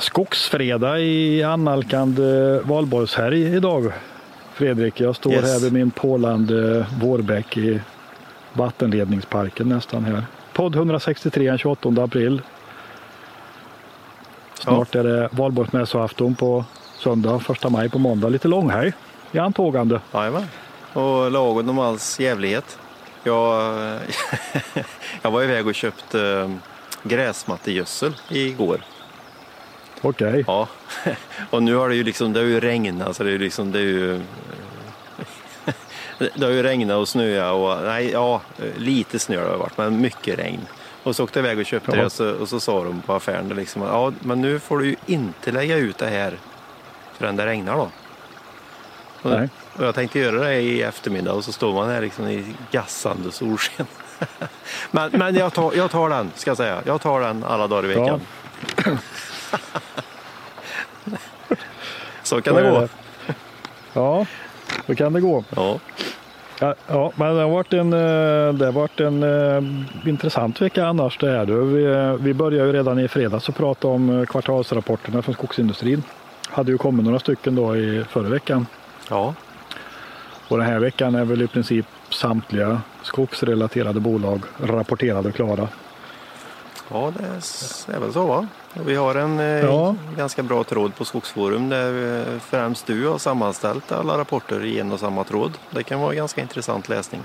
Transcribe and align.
skogsfredag 0.00 1.00
i 1.00 1.42
annalkande 1.42 2.58
valborgshelg 2.64 3.42
idag. 3.56 3.92
Fredrik, 4.54 5.00
jag 5.00 5.16
står 5.16 5.32
Yes. 5.32 5.52
här 5.52 5.60
vid 5.60 5.72
min 5.72 5.90
pålande 5.90 6.86
vårbäck 7.00 7.56
i 7.56 7.80
vattenledningsparken 8.52 9.68
nästan 9.68 10.04
här. 10.04 10.24
Podd 10.52 10.74
163 10.76 11.48
den 11.48 11.58
28 11.58 11.88
april. 12.02 12.42
Snart 14.54 14.94
är 14.94 15.04
det 15.04 15.28
valborgsmässoafton 15.32 16.34
på 16.34 16.64
söndag, 16.98 17.38
första 17.40 17.68
maj 17.68 17.88
på 17.88 17.98
måndag. 17.98 18.28
Lite 18.28 18.48
långhelg 18.48 18.92
i 19.32 19.38
antågande. 19.38 20.00
Jajamän. 20.14 20.46
Och 20.92 21.30
lagom 21.30 21.68
om 21.68 21.78
alls 21.78 22.20
jävlighet. 22.20 22.78
Jag, 23.24 23.62
jag 25.22 25.30
var 25.30 25.42
iväg 25.42 25.66
och 25.66 25.74
köpte 25.74 26.20
eh, 26.22 26.50
gräsmattegödsel 27.02 28.12
igår. 28.28 28.80
Okej. 30.00 30.44
Ja. 30.46 30.68
Och 31.50 31.62
nu 31.62 31.74
har 31.74 31.88
det 31.88 31.94
ju 31.94 32.04
liksom, 32.04 32.32
det 32.32 32.40
har 32.40 32.46
ju 32.46 32.60
regnat 32.60 33.16
så 33.16 33.22
det 33.22 33.30
är 33.30 33.32
ju 33.32 33.38
liksom, 33.38 33.72
det 33.72 33.78
är 33.78 33.82
ju 33.82 34.20
Det 36.34 36.44
har 36.44 36.52
ju 36.52 36.62
regnat 36.62 36.96
och 36.96 37.08
snöat 37.08 37.54
och 37.54 37.84
nej, 37.86 38.10
ja, 38.10 38.40
lite 38.76 39.18
snö 39.18 39.42
har 39.44 39.50
det 39.50 39.56
varit, 39.56 39.78
men 39.78 40.00
mycket 40.00 40.38
regn. 40.38 40.60
Och 41.02 41.16
så 41.16 41.24
åkte 41.24 41.38
jag 41.38 41.46
iväg 41.46 41.58
och 41.58 41.66
köpte 41.66 41.90
Ja. 41.90 41.96
det 41.96 42.04
och 42.04 42.12
så, 42.12 42.30
och 42.30 42.48
så 42.48 42.60
sa 42.60 42.84
de 42.84 43.02
på 43.02 43.14
affären 43.14 43.48
liksom, 43.48 43.82
ja, 43.82 44.12
men 44.20 44.40
nu 44.40 44.58
får 44.60 44.78
du 44.78 44.86
ju 44.86 44.96
inte 45.06 45.52
lägga 45.52 45.76
ut 45.76 45.98
det 45.98 46.06
här 46.08 46.38
förrän 47.18 47.36
det 47.36 47.46
regnar 47.46 47.76
då. 47.76 47.90
Och, 49.22 49.30
Nej. 49.30 49.48
och 49.76 49.84
jag 49.84 49.94
tänkte 49.94 50.18
göra 50.18 50.40
det 50.40 50.54
i 50.54 50.82
eftermiddag 50.82 51.32
och 51.32 51.44
så 51.44 51.52
står 51.52 51.74
man 51.74 51.88
här 51.88 52.00
liksom 52.00 52.26
i 52.28 52.54
gassande 52.70 53.32
solsken. 53.32 53.86
men 54.90 55.10
men 55.10 55.34
jag, 55.34 55.52
tar, 55.52 55.72
jag 55.74 55.90
tar 55.90 56.10
den, 56.10 56.30
ska 56.36 56.50
jag 56.50 56.56
säga. 56.56 56.82
Jag 56.86 57.00
tar 57.00 57.20
den 57.20 57.44
alla 57.44 57.66
dagar 57.66 57.84
i 57.84 57.94
veckan. 57.94 58.20
Så 62.22 62.40
kan 62.42 62.54
Så 62.54 62.60
det 62.60 62.70
gå. 62.70 62.80
det. 62.80 62.88
Ja, 63.92 64.26
så 64.86 64.94
kan 64.94 65.12
det 65.12 65.20
gå. 65.20 65.44
Ja. 65.56 65.78
Ja, 66.60 66.74
ja, 66.86 67.12
men 67.16 67.34
det 67.36 67.42
har 67.42 67.48
varit 67.50 67.72
en, 67.72 67.92
eh, 67.92 68.52
det 68.54 68.64
har 68.64 68.72
varit 68.72 69.00
en 69.00 69.22
eh, 69.22 70.08
intressant 70.08 70.60
vecka 70.62 70.86
annars. 70.86 71.18
Det 71.18 71.30
är 71.30 71.46
det. 71.46 71.52
Vi, 71.64 71.84
eh, 71.84 72.12
vi 72.12 72.34
började 72.34 72.66
ju 72.66 72.72
redan 72.72 72.98
i 72.98 73.08
fredags 73.08 73.48
att 73.48 73.56
prata 73.56 73.88
om 73.88 74.20
eh, 74.20 74.26
kvartalsrapporterna 74.26 75.22
från 75.22 75.34
skogsindustrin. 75.34 76.02
Hade 76.48 76.72
ju 76.72 76.78
kommit 76.78 77.04
några 77.04 77.18
stycken 77.18 77.54
då 77.54 77.76
i 77.76 78.04
förra 78.10 78.28
veckan. 78.28 78.66
ja. 79.08 79.34
Och 80.48 80.58
den 80.58 80.66
här 80.66 80.78
veckan 80.78 81.14
är 81.14 81.24
väl 81.24 81.42
i 81.42 81.46
princip 81.46 81.86
samtliga 82.10 82.80
skogsrelaterade 83.02 84.00
bolag 84.00 84.42
rapporterade 84.62 85.28
och 85.28 85.34
klara. 85.34 85.68
Ja, 86.90 87.12
det 87.18 87.24
är- 87.24 87.96
är 87.96 88.00
väl 88.00 88.12
så 88.12 88.26
va? 88.26 88.46
Vi 88.74 88.94
har 88.96 89.14
en 89.14 89.38
eh, 89.40 89.46
Ja. 89.46 89.94
ganska 90.16 90.42
bra 90.42 90.64
tråd 90.64 90.94
på 90.96 91.04
Skogsforum 91.04 91.68
där 91.68 92.18
eh, 92.20 92.38
främst 92.40 92.86
du 92.86 93.06
har 93.06 93.18
sammanställt 93.18 93.92
alla 93.92 94.18
rapporter 94.18 94.64
i 94.64 94.80
en 94.80 94.92
och 94.92 95.00
samma 95.00 95.24
tråd. 95.24 95.52
Det 95.70 95.82
kan 95.82 96.00
vara 96.00 96.14
ganska 96.14 96.40
intressant 96.40 96.88
läsning. 96.88 97.20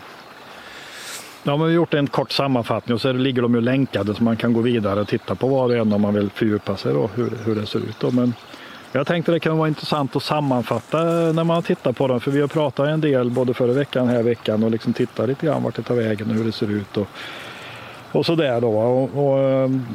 Ja, 1.44 1.58
men 1.58 1.60
vi 1.60 1.74
har 1.74 1.76
gjort 1.76 1.94
en 1.94 2.08
kort 2.08 2.32
sammanfattning 2.32 2.96
och 2.96 3.02
så 3.02 3.12
ligger 3.14 3.42
de 3.42 3.56
ju 3.56 3.62
länkade 3.62 4.16
så 4.16 4.24
man 4.24 4.38
kan 4.38 4.54
gå 4.54 4.62
vidare 4.62 5.00
och 5.02 5.08
titta 5.08 5.36
på 5.36 5.48
var 5.48 5.66
och 5.66 5.76
en 5.76 5.94
om 5.94 6.02
man 6.02 6.14
vill 6.14 6.30
fördjupa 6.30 6.78
sig 6.78 6.94
då, 6.94 7.10
hur, 7.16 7.34
hur 7.46 7.56
det 7.56 7.66
ser 7.66 7.80
ut. 7.80 8.00
Då. 8.00 8.12
Men 8.12 8.34
jag 8.92 9.08
tänkte 9.08 9.32
det 9.32 9.40
kan 9.40 9.58
vara 9.58 9.68
intressant 9.68 10.16
att 10.16 10.24
sammanfatta 10.24 10.98
när 11.04 11.44
man 11.44 11.64
tittar 11.64 11.92
på 11.92 12.08
dem 12.08 12.20
för 12.20 12.32
vi 12.32 12.42
har 12.42 12.48
pratat 12.48 12.88
en 12.88 13.02
del 13.02 13.30
både 13.30 13.54
förra 13.54 13.74
veckan 13.74 14.04
och 14.04 14.10
här 14.14 14.24
veckan 14.24 14.64
och 14.64 14.72
liksom 14.72 14.94
tittat 14.94 15.28
lite 15.30 15.46
grann 15.46 15.64
vart 15.64 15.76
det 15.76 15.82
tar 15.82 15.96
vägen 15.96 16.30
och 16.30 16.36
hur 16.36 16.44
det 16.46 16.52
ser 16.52 16.72
ut. 16.72 16.98
Och, 16.98 17.08
och 18.12 18.26
så 18.26 18.36
där 18.36 18.62
då. 18.62 18.78
Och, 18.80 19.28
och, 19.28 19.40
ehm, 19.50 19.86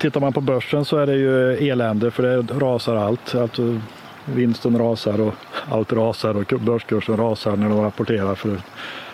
tittar 0.00 0.20
man 0.20 0.32
på 0.32 0.40
börsen 0.40 0.84
så 0.84 0.96
är 0.96 1.06
det 1.06 1.14
ju 1.14 1.52
elände 1.70 2.10
för 2.10 2.22
det 2.22 2.42
rasar 2.42 2.96
allt. 2.96 3.34
Alltså, 3.34 3.80
vinsten 4.24 4.78
rasar 4.78 5.20
och 5.20 5.34
allt 5.70 5.92
rasar 5.92 6.36
och 6.36 6.60
börskursen 6.60 7.16
rasar 7.16 7.56
när 7.56 7.68
de 7.68 7.80
rapporterar. 7.82 8.34
För 8.34 8.60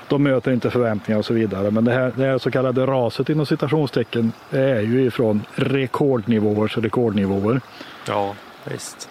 de 0.08 0.22
möter 0.22 0.52
inte 0.52 0.70
förväntningar 0.70 1.18
och 1.18 1.24
så 1.24 1.34
vidare. 1.34 1.70
Men 1.70 1.84
det 1.84 1.92
här, 1.92 2.12
det 2.16 2.24
här 2.24 2.38
så 2.38 2.50
kallade 2.50 2.86
raset 2.86 3.28
inom 3.28 3.46
citationstecken 3.46 4.32
är 4.50 4.80
ju 4.80 5.06
ifrån 5.06 5.42
rekordnivåers 5.54 6.78
rekordnivåer. 6.78 7.60
Ja, 8.08 8.34
visst. 8.64 9.08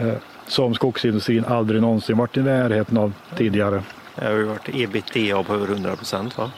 Eh, 0.00 0.14
som 0.46 0.74
skogsindustrin 0.74 1.44
aldrig 1.44 1.82
någonsin 1.82 2.16
varit 2.16 2.36
i 2.36 2.42
närheten 2.42 2.96
av 2.98 3.12
tidigare. 3.36 3.82
Det 4.14 4.24
har 4.24 4.32
ju 4.32 4.44
varit 4.44 4.68
ebitda 4.74 5.42
på 5.42 5.54
över 5.54 5.66
100 5.66 5.96
procent 5.96 6.38
va? 6.38 6.50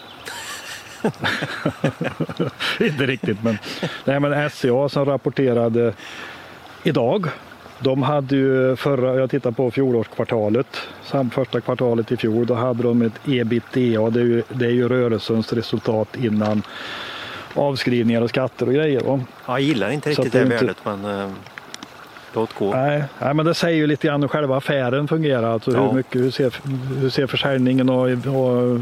inte 2.80 3.06
riktigt 3.06 3.42
men, 3.42 3.58
nej, 4.04 4.20
men 4.20 4.50
SCA 4.50 4.88
som 4.88 5.04
rapporterade 5.04 5.92
idag. 6.84 7.26
De 7.78 8.02
hade 8.02 8.36
ju 8.36 8.76
förra, 8.76 9.14
jag 9.14 9.30
tittar 9.30 9.50
på 9.50 9.70
fjolårskvartalet, 9.70 10.66
samt 11.04 11.34
första 11.34 11.60
kvartalet 11.60 12.12
i 12.12 12.16
fjol, 12.16 12.46
då 12.46 12.54
hade 12.54 12.82
de 12.82 13.02
ett 13.02 13.12
ebitda, 13.28 14.10
det 14.10 14.20
är 14.20 14.24
ju, 14.24 14.42
det 14.48 14.64
är 14.66 14.70
ju 14.70 14.88
rörelsens 14.88 15.52
resultat 15.52 16.08
innan 16.16 16.62
avskrivningar 17.54 18.22
och 18.22 18.28
skatter 18.30 18.66
och 18.66 18.72
grejer. 18.74 19.00
Va? 19.00 19.20
Jag 19.46 19.60
gillar 19.60 19.90
inte 19.90 20.10
riktigt 20.10 20.32
det 20.32 20.38
det 20.38 20.42
är 20.42 20.44
inte- 20.44 20.56
värdet 20.64 20.76
men 20.84 21.04
eh, 21.20 21.28
låt 22.34 22.54
gå. 22.54 22.70
Nej, 22.74 23.04
nej, 23.18 23.34
men 23.34 23.46
det 23.46 23.54
säger 23.54 23.76
ju 23.76 23.86
lite 23.86 24.06
grann 24.06 24.22
hur 24.22 24.28
själva 24.28 24.56
affären 24.56 25.08
fungerar. 25.08 25.52
Alltså 25.52 25.70
Ja. 25.72 25.86
hur, 25.86 25.92
mycket, 25.92 26.20
hur, 26.20 26.30
ser, 26.30 26.52
hur 27.00 27.10
ser 27.10 27.26
försäljningen 27.26 27.88
och, 27.88 28.08
och 28.26 28.80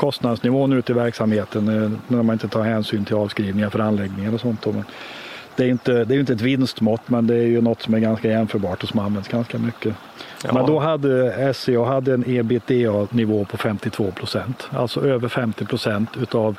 kostnadsnivån 0.00 0.72
ut 0.72 0.90
i 0.90 0.92
verksamheten 0.92 1.68
eh, 1.68 1.90
när 2.08 2.22
man 2.22 2.32
inte 2.32 2.48
tar 2.48 2.62
hänsyn 2.62 3.04
till 3.04 3.16
avskrivningar 3.16 3.70
för 3.70 3.78
anläggningar 3.78 4.34
och 4.34 4.40
sånt. 4.40 4.66
Men 4.66 4.84
det 5.56 5.62
är 5.62 5.66
ju 5.66 5.72
inte, 5.72 5.92
det 5.92 6.12
är 6.12 6.14
ju 6.14 6.20
inte 6.20 6.32
ett 6.32 6.40
vinstmått 6.40 7.00
men 7.06 7.26
det 7.26 7.34
är 7.34 7.46
ju 7.46 7.60
något 7.60 7.82
som 7.82 7.94
är 7.94 7.98
ganska 7.98 8.28
jämförbart 8.28 8.82
och 8.82 8.88
som 8.88 9.00
används 9.00 9.28
ganska 9.28 9.58
mycket. 9.58 9.94
Ja. 10.44 10.52
Men 10.52 10.66
då 10.66 10.78
hade 10.78 11.54
SCA 11.54 11.84
hade 11.84 12.14
en 12.14 12.24
ebitda-nivå 12.26 13.44
på 13.44 13.56
52 13.56 14.10
procent. 14.10 14.68
Alltså 14.70 15.06
över 15.06 15.28
50 15.28 15.64
procent 15.64 16.10
utav 16.16 16.56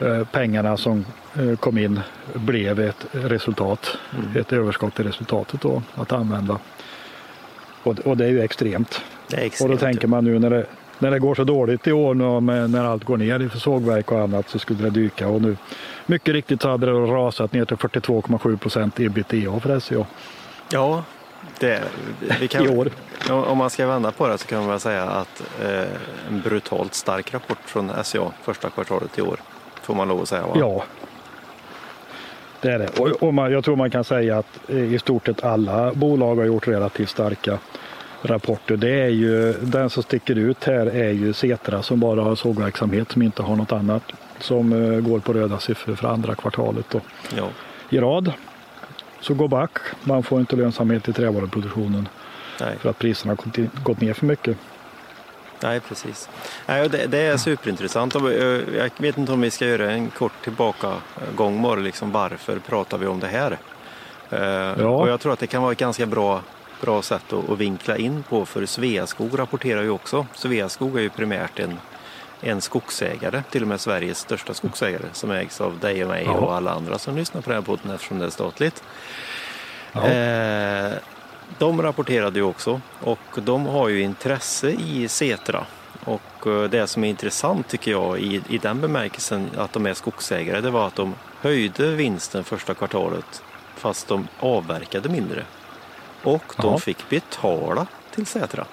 eh, 0.00 0.24
pengarna 0.24 0.76
som 0.76 1.04
eh, 1.38 1.56
kom 1.56 1.78
in 1.78 2.00
blev 2.34 2.80
ett 2.80 3.06
resultat, 3.12 3.98
ett 4.34 4.52
överskott 4.52 5.00
i 5.00 5.02
resultatet 5.02 5.60
då 5.60 5.82
att 5.94 6.12
använda. 6.12 6.58
Och, 7.82 7.98
och 7.98 8.16
det 8.16 8.24
är 8.24 8.30
ju 8.30 8.40
extremt. 8.40 9.00
Det 9.28 9.36
är 9.36 9.40
Och 9.40 9.46
extremt. 9.46 9.72
då 9.72 9.78
tänker 9.78 10.08
man 10.08 10.24
nu 10.24 10.38
när 10.38 10.50
det, 10.50 10.66
när 11.02 11.10
det 11.10 11.18
går 11.18 11.34
så 11.34 11.44
dåligt 11.44 11.86
i 11.86 11.92
år 11.92 12.14
nu, 12.14 12.68
när 12.68 12.84
allt 12.84 13.04
går 13.04 13.16
ner 13.16 13.40
i 13.40 13.58
sågverk 13.58 14.12
och 14.12 14.20
annat 14.20 14.48
så 14.48 14.58
skulle 14.58 14.82
det 14.82 14.90
dyka 14.90 15.28
och 15.28 15.42
nu 15.42 15.56
mycket 16.06 16.34
riktigt 16.34 16.62
så 16.62 16.68
hade 16.68 16.86
det 16.86 16.92
rasat 16.92 17.52
ner 17.52 17.64
till 17.64 17.76
42,7 17.76 18.56
procent 18.56 19.00
ebitda 19.00 19.60
för 19.60 19.80
SCA 19.80 20.06
Ja, 20.70 21.04
det, 21.58 21.82
vi 22.40 22.48
kan, 22.48 22.64
i 22.66 22.68
år. 22.68 22.90
Om 23.30 23.58
man 23.58 23.70
ska 23.70 23.86
vända 23.86 24.12
på 24.12 24.28
det 24.28 24.38
så 24.38 24.46
kan 24.46 24.58
man 24.58 24.68
väl 24.68 24.80
säga 24.80 25.04
att 25.04 25.42
eh, 25.62 25.82
en 26.28 26.40
brutalt 26.44 26.94
stark 26.94 27.34
rapport 27.34 27.58
från 27.64 27.92
SCA 28.04 28.32
första 28.42 28.70
kvartalet 28.70 29.18
i 29.18 29.22
år. 29.22 29.40
Får 29.82 29.94
man 29.94 30.08
lov 30.08 30.22
att 30.22 30.28
säga 30.28 30.42
va? 30.42 30.52
Ja. 30.54 30.84
Det 32.60 32.72
är 32.72 32.78
det. 32.78 33.00
Och, 33.00 33.22
och 33.22 33.34
man, 33.34 33.52
jag 33.52 33.64
tror 33.64 33.76
man 33.76 33.90
kan 33.90 34.04
säga 34.04 34.38
att 34.38 34.70
eh, 34.70 34.94
i 34.94 34.98
stort 34.98 35.26
sett 35.26 35.44
alla 35.44 35.92
bolag 35.94 36.36
har 36.36 36.44
gjort 36.44 36.68
relativt 36.68 37.08
starka 37.08 37.58
rapporter. 38.22 38.76
Det 38.76 39.00
är 39.00 39.08
ju, 39.08 39.52
den 39.52 39.90
som 39.90 40.02
sticker 40.02 40.38
ut 40.38 40.64
här 40.64 40.86
är 40.86 41.10
ju 41.10 41.32
Setra 41.32 41.82
som 41.82 42.00
bara 42.00 42.22
har 42.22 42.34
sågverksamhet 42.34 43.12
som 43.12 43.22
inte 43.22 43.42
har 43.42 43.56
något 43.56 43.72
annat 43.72 44.02
som 44.40 44.72
eh, 44.72 45.00
går 45.00 45.18
på 45.20 45.32
röda 45.32 45.58
siffror 45.58 45.94
för 45.94 46.08
andra 46.08 46.34
kvartalet 46.34 46.86
då. 46.90 47.00
Ja. 47.36 47.48
i 47.90 47.98
rad. 47.98 48.32
Så 49.20 49.34
gå 49.34 49.48
back. 49.48 49.70
Man 50.04 50.22
får 50.22 50.40
inte 50.40 50.56
lönsamhet 50.56 51.08
i 51.08 51.12
trävaruproduktionen 51.12 52.08
Nej. 52.60 52.76
för 52.80 52.90
att 52.90 52.98
priserna 52.98 53.36
har 53.44 53.68
gått 53.84 54.00
ner 54.00 54.12
för 54.14 54.26
mycket. 54.26 54.56
Nej, 55.62 55.80
precis. 55.80 56.28
Nej, 56.66 56.88
det, 56.88 57.06
det 57.06 57.18
är 57.18 57.36
superintressant. 57.36 58.14
Eh, 58.14 58.22
Jag 58.76 58.90
vet 58.98 59.18
inte 59.18 59.32
om 59.32 59.40
vi 59.40 59.50
ska 59.50 59.66
göra 59.66 59.90
en 59.90 60.10
kort 60.10 60.32
tillbakagång 60.44 61.62
bara. 61.62 61.80
Liksom, 61.80 62.12
varför 62.12 62.58
pratar 62.58 62.98
vi 62.98 63.06
om 63.06 63.20
det 63.20 63.26
här? 63.26 63.58
Eh, 64.30 64.84
Och 64.86 65.08
jag 65.08 65.20
tror 65.20 65.32
att 65.32 65.38
det 65.38 65.46
kan 65.46 65.62
vara 65.62 65.72
ett 65.72 65.78
ganska 65.78 66.06
bra, 66.06 66.40
bra 66.82 67.02
sätt 67.02 67.32
att, 67.32 67.50
att 67.50 67.58
vinkla 67.58 67.96
in 67.96 68.22
på. 68.28 68.46
För 68.46 68.66
Sveaskog 68.66 69.38
rapporterar 69.38 69.82
ju 69.82 69.90
också. 69.90 70.26
Sveaskog 70.34 70.96
är 70.96 71.02
ju 71.02 71.10
primärt 71.10 71.58
en, 71.58 71.78
en 72.40 72.60
skogsägare, 72.60 73.42
till 73.50 73.62
och 73.62 73.68
med 73.68 73.80
Sveriges 73.80 74.18
största 74.18 74.54
skogsägare 74.54 75.04
som 75.12 75.30
ägs 75.30 75.60
av 75.60 75.78
dig 75.78 76.02
och 76.02 76.10
mig 76.10 76.24
Ja. 76.26 76.32
och 76.32 76.54
alla 76.54 76.70
andra 76.70 76.98
som 76.98 77.16
lyssnar 77.16 77.40
på 77.40 77.50
den 77.50 77.56
här 77.56 77.66
podden 77.66 77.90
eftersom 77.90 78.18
det 78.18 78.24
är 78.24 78.30
statligt. 78.30 78.82
Ja. 79.92 80.06
Eh, 80.06 80.92
de 81.58 81.82
rapporterade 81.82 82.38
ju 82.38 82.44
också 82.44 82.80
och 83.00 83.18
de 83.34 83.66
har 83.66 83.88
ju 83.88 84.00
intresse 84.00 84.70
i 84.70 85.08
Setra. 85.08 85.66
Och 86.04 86.46
eh, 86.46 86.70
det 86.70 86.86
som 86.86 87.04
är 87.04 87.08
intressant 87.08 87.68
tycker 87.68 87.90
jag 87.90 88.18
i, 88.20 88.42
i 88.48 88.58
den 88.58 88.80
bemärkelsen 88.80 89.50
att 89.56 89.72
de 89.72 89.86
är 89.86 89.94
skogsägare 89.94 90.60
det 90.60 90.70
var 90.70 90.86
att 90.86 90.96
de 90.96 91.14
höjde 91.40 91.90
vinsten 91.90 92.44
första 92.44 92.74
kvartalet 92.74 93.42
fast 93.76 94.08
de 94.08 94.28
avverkade 94.40 95.08
mindre. 95.08 95.44
Och 96.22 96.54
de 96.56 96.72
Ja. 96.72 96.78
fick 96.78 97.08
betala 97.08 97.86
till 98.14 98.26
Setra. 98.26 98.66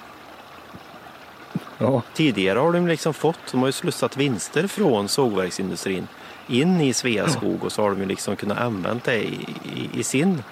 Ja, 1.78 2.01
Tidigare 2.13 2.60
har 2.60 2.72
de 2.72 2.88
liksom 2.88 3.13
fått, 3.13 3.40
de 3.51 3.60
har 3.60 3.68
ju 3.68 3.72
slussat 3.72 4.18
vinster 4.18 4.68
från 4.68 5.07
sågverksindustrin 5.07 6.07
in 6.48 6.81
i 6.81 6.94
Sveaskog 6.94 7.63
och 7.63 7.72
så 7.72 7.81
har 7.81 7.90
de 7.90 8.00
ju 8.00 8.06
liksom 8.06 8.36
kunnat 8.36 8.57
använda 8.57 9.00
det 9.06 9.18
i, 9.18 9.48
i, 9.75 10.00
i 10.00 10.04
sin 10.04 10.44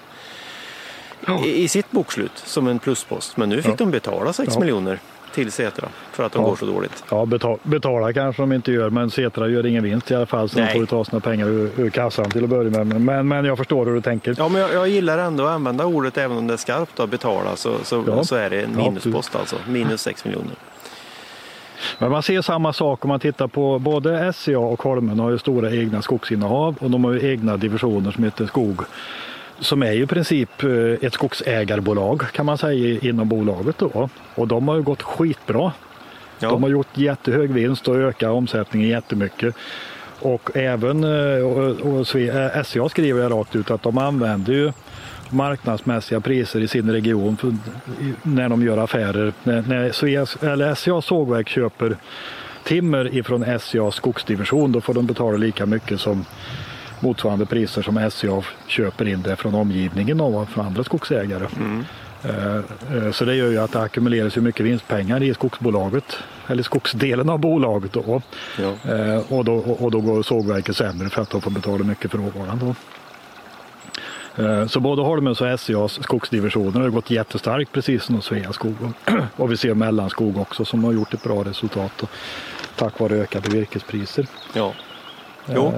i, 1.44 1.62
i, 1.62 1.68
sitt 1.68 1.90
bokslut 1.90 2.32
som 2.44 2.66
en 2.68 2.78
pluspost. 2.78 3.36
Men 3.36 3.48
nu 3.48 3.62
fick 3.62 3.78
de 3.78 3.90
betala 3.90 4.32
6 4.32 4.54
ja. 4.54 4.60
miljoner 4.60 4.98
till 5.34 5.52
Setra 5.52 5.88
för 6.12 6.24
att 6.24 6.32
de 6.32 6.42
ja. 6.42 6.48
går 6.48 6.56
så 6.56 6.66
dåligt. 6.66 7.04
Ja, 7.10 7.26
betala, 7.26 7.58
betala 7.62 8.12
kanske 8.12 8.42
de 8.42 8.52
inte 8.52 8.72
gör, 8.72 8.90
men 8.90 9.10
Setra 9.10 9.48
gör 9.48 9.66
ingen 9.66 9.84
vinst 9.84 10.10
i 10.10 10.14
alla 10.14 10.26
fall 10.26 10.48
så 10.48 10.58
Nej. 10.58 10.70
de 10.72 10.78
får 10.78 10.86
ta 10.86 11.04
sina 11.04 11.20
pengar 11.20 11.46
ur, 11.46 11.70
ur 11.76 11.90
kassan 11.90 12.30
till 12.30 12.44
att 12.44 12.50
börja 12.50 12.84
med. 12.84 13.00
Men, 13.00 13.28
men 13.28 13.44
jag 13.44 13.58
förstår 13.58 13.86
hur 13.86 13.94
du 13.94 14.00
tänker. 14.00 14.34
Ja, 14.38 14.48
men 14.48 14.60
jag, 14.60 14.74
jag 14.74 14.88
gillar 14.88 15.18
ändå 15.18 15.44
att 15.44 15.50
använda 15.50 15.84
ordet 15.84 16.18
även 16.18 16.36
om 16.36 16.46
det 16.46 16.52
är 16.52 16.58
skarpt 16.58 17.00
att 17.00 17.10
betala 17.10 17.56
så, 17.56 17.74
så, 17.82 18.04
ja. 18.06 18.24
så 18.24 18.36
är 18.36 18.50
det 18.50 18.60
en 18.60 18.76
minuspost 18.76 19.36
alltså, 19.36 19.56
minus 19.68 20.00
6 20.00 20.24
miljoner. 20.24 20.54
Men 21.98 22.10
man 22.10 22.22
ser 22.22 22.42
samma 22.42 22.72
sak 22.72 23.04
om 23.04 23.08
man 23.08 23.20
tittar 23.20 23.46
på 23.46 23.78
både 23.78 24.32
SCA 24.32 24.58
och 24.58 24.82
Holmen 24.82 25.18
har 25.18 25.30
ju 25.30 25.38
stora 25.38 25.70
egna 25.70 26.02
skogsinnehav 26.02 26.76
och 26.80 26.90
de 26.90 27.04
har 27.04 27.12
ju 27.12 27.30
egna 27.30 27.56
divisioner 27.56 28.10
som 28.10 28.24
heter 28.24 28.46
Skog 28.46 28.80
som 29.60 29.82
är 29.82 29.92
ju 29.92 30.02
i 30.02 30.06
princip 30.06 30.62
eh, 30.62 30.70
ett 31.06 31.12
skogsägarbolag 31.12 32.22
kan 32.32 32.46
man 32.46 32.58
säga 32.58 32.98
inom 33.02 33.28
bolaget 33.28 33.78
då. 33.78 34.08
Och 34.34 34.48
de 34.48 34.68
har 34.68 34.76
ju 34.76 34.82
gått 34.82 35.02
skitbra. 35.02 35.72
Ja. 36.38 36.48
De 36.48 36.62
har 36.62 36.70
gjort 36.70 36.98
jättehög 36.98 37.50
vinst 37.50 37.88
och 37.88 37.96
ökat 37.96 38.30
omsättningen 38.30 38.88
jättemycket. 38.88 39.54
Och 40.20 40.56
även 40.56 41.04
eh, 41.04 41.46
och, 41.46 41.80
och 41.80 42.06
SCA 42.06 42.78
eh, 42.78 42.88
skriver 42.88 43.28
rakt 43.28 43.56
ut 43.56 43.70
att 43.70 43.82
de 43.82 43.98
använder 43.98 44.52
ju 44.52 44.72
marknadsmässiga 45.30 46.20
priser 46.20 46.60
i 46.60 46.68
sin 46.68 46.90
region 46.90 47.36
för, 47.36 47.56
när 48.22 48.48
de 48.48 48.62
gör 48.62 48.78
affärer. 48.78 49.32
När, 49.42 49.62
när 49.62 49.92
Sveas, 49.92 50.36
eller 50.42 50.74
SCA 50.74 51.02
sågverk 51.02 51.48
köper 51.48 51.96
timmer 52.64 53.14
ifrån 53.14 53.58
SCA 53.60 53.90
skogsdivision 53.90 54.72
då 54.72 54.80
får 54.80 54.94
de 54.94 55.06
betala 55.06 55.36
lika 55.36 55.66
mycket 55.66 56.00
som 56.00 56.24
motsvarande 57.02 57.46
priser 57.46 57.82
som 57.82 58.10
SCA 58.10 58.42
köper 58.66 59.08
in 59.08 59.22
det 59.22 59.36
från 59.36 59.54
omgivningen 59.54 60.20
och 60.20 60.48
från 60.48 60.66
andra 60.66 60.84
skogsägare. 60.84 61.46
Mm. 61.56 61.84
Eh, 62.24 62.56
eh, 62.96 63.12
så 63.12 63.24
det 63.24 63.34
gör 63.34 63.50
ju 63.50 63.58
att 63.58 63.72
det 63.72 63.80
ackumuleras 63.80 64.36
mycket 64.36 64.66
vinstpengar 64.66 65.22
i 65.22 65.34
skogsbolaget, 65.34 66.18
eller 66.46 66.62
skogsdelen 66.62 67.28
av 67.28 67.38
bolaget 67.38 67.92
då. 67.92 68.22
Ja. 68.58 68.92
Eh, 68.94 69.32
och, 69.32 69.44
då 69.44 69.56
och 69.56 69.90
då 69.90 70.00
går 70.00 70.22
sågverket 70.22 70.76
sämre 70.76 71.08
för 71.08 71.22
att 71.22 71.30
de 71.30 71.40
får 71.40 71.50
betala 71.50 71.84
mycket 71.84 72.10
för 72.10 72.18
råvaran. 72.18 72.58
Då. 72.58 72.74
Så 74.68 74.80
både 74.80 75.02
Holmens 75.02 75.40
och 75.40 75.60
SCAs 75.60 76.02
skogsdivisioner 76.02 76.80
har 76.80 76.88
gått 76.88 77.10
jättestarkt 77.10 77.72
precis 77.72 78.02
som 78.02 78.22
Sveaskog. 78.22 78.76
Och 79.36 79.52
vi 79.52 79.56
ser 79.56 79.74
Mellanskog 79.74 80.38
också 80.38 80.64
som 80.64 80.84
har 80.84 80.92
gjort 80.92 81.14
ett 81.14 81.22
bra 81.22 81.44
resultat 81.44 82.02
tack 82.78 83.00
vare 83.00 83.14
ökade 83.14 83.50
virkespriser. 83.50 84.26
Ja. 84.52 84.72
Jo. 85.54 85.72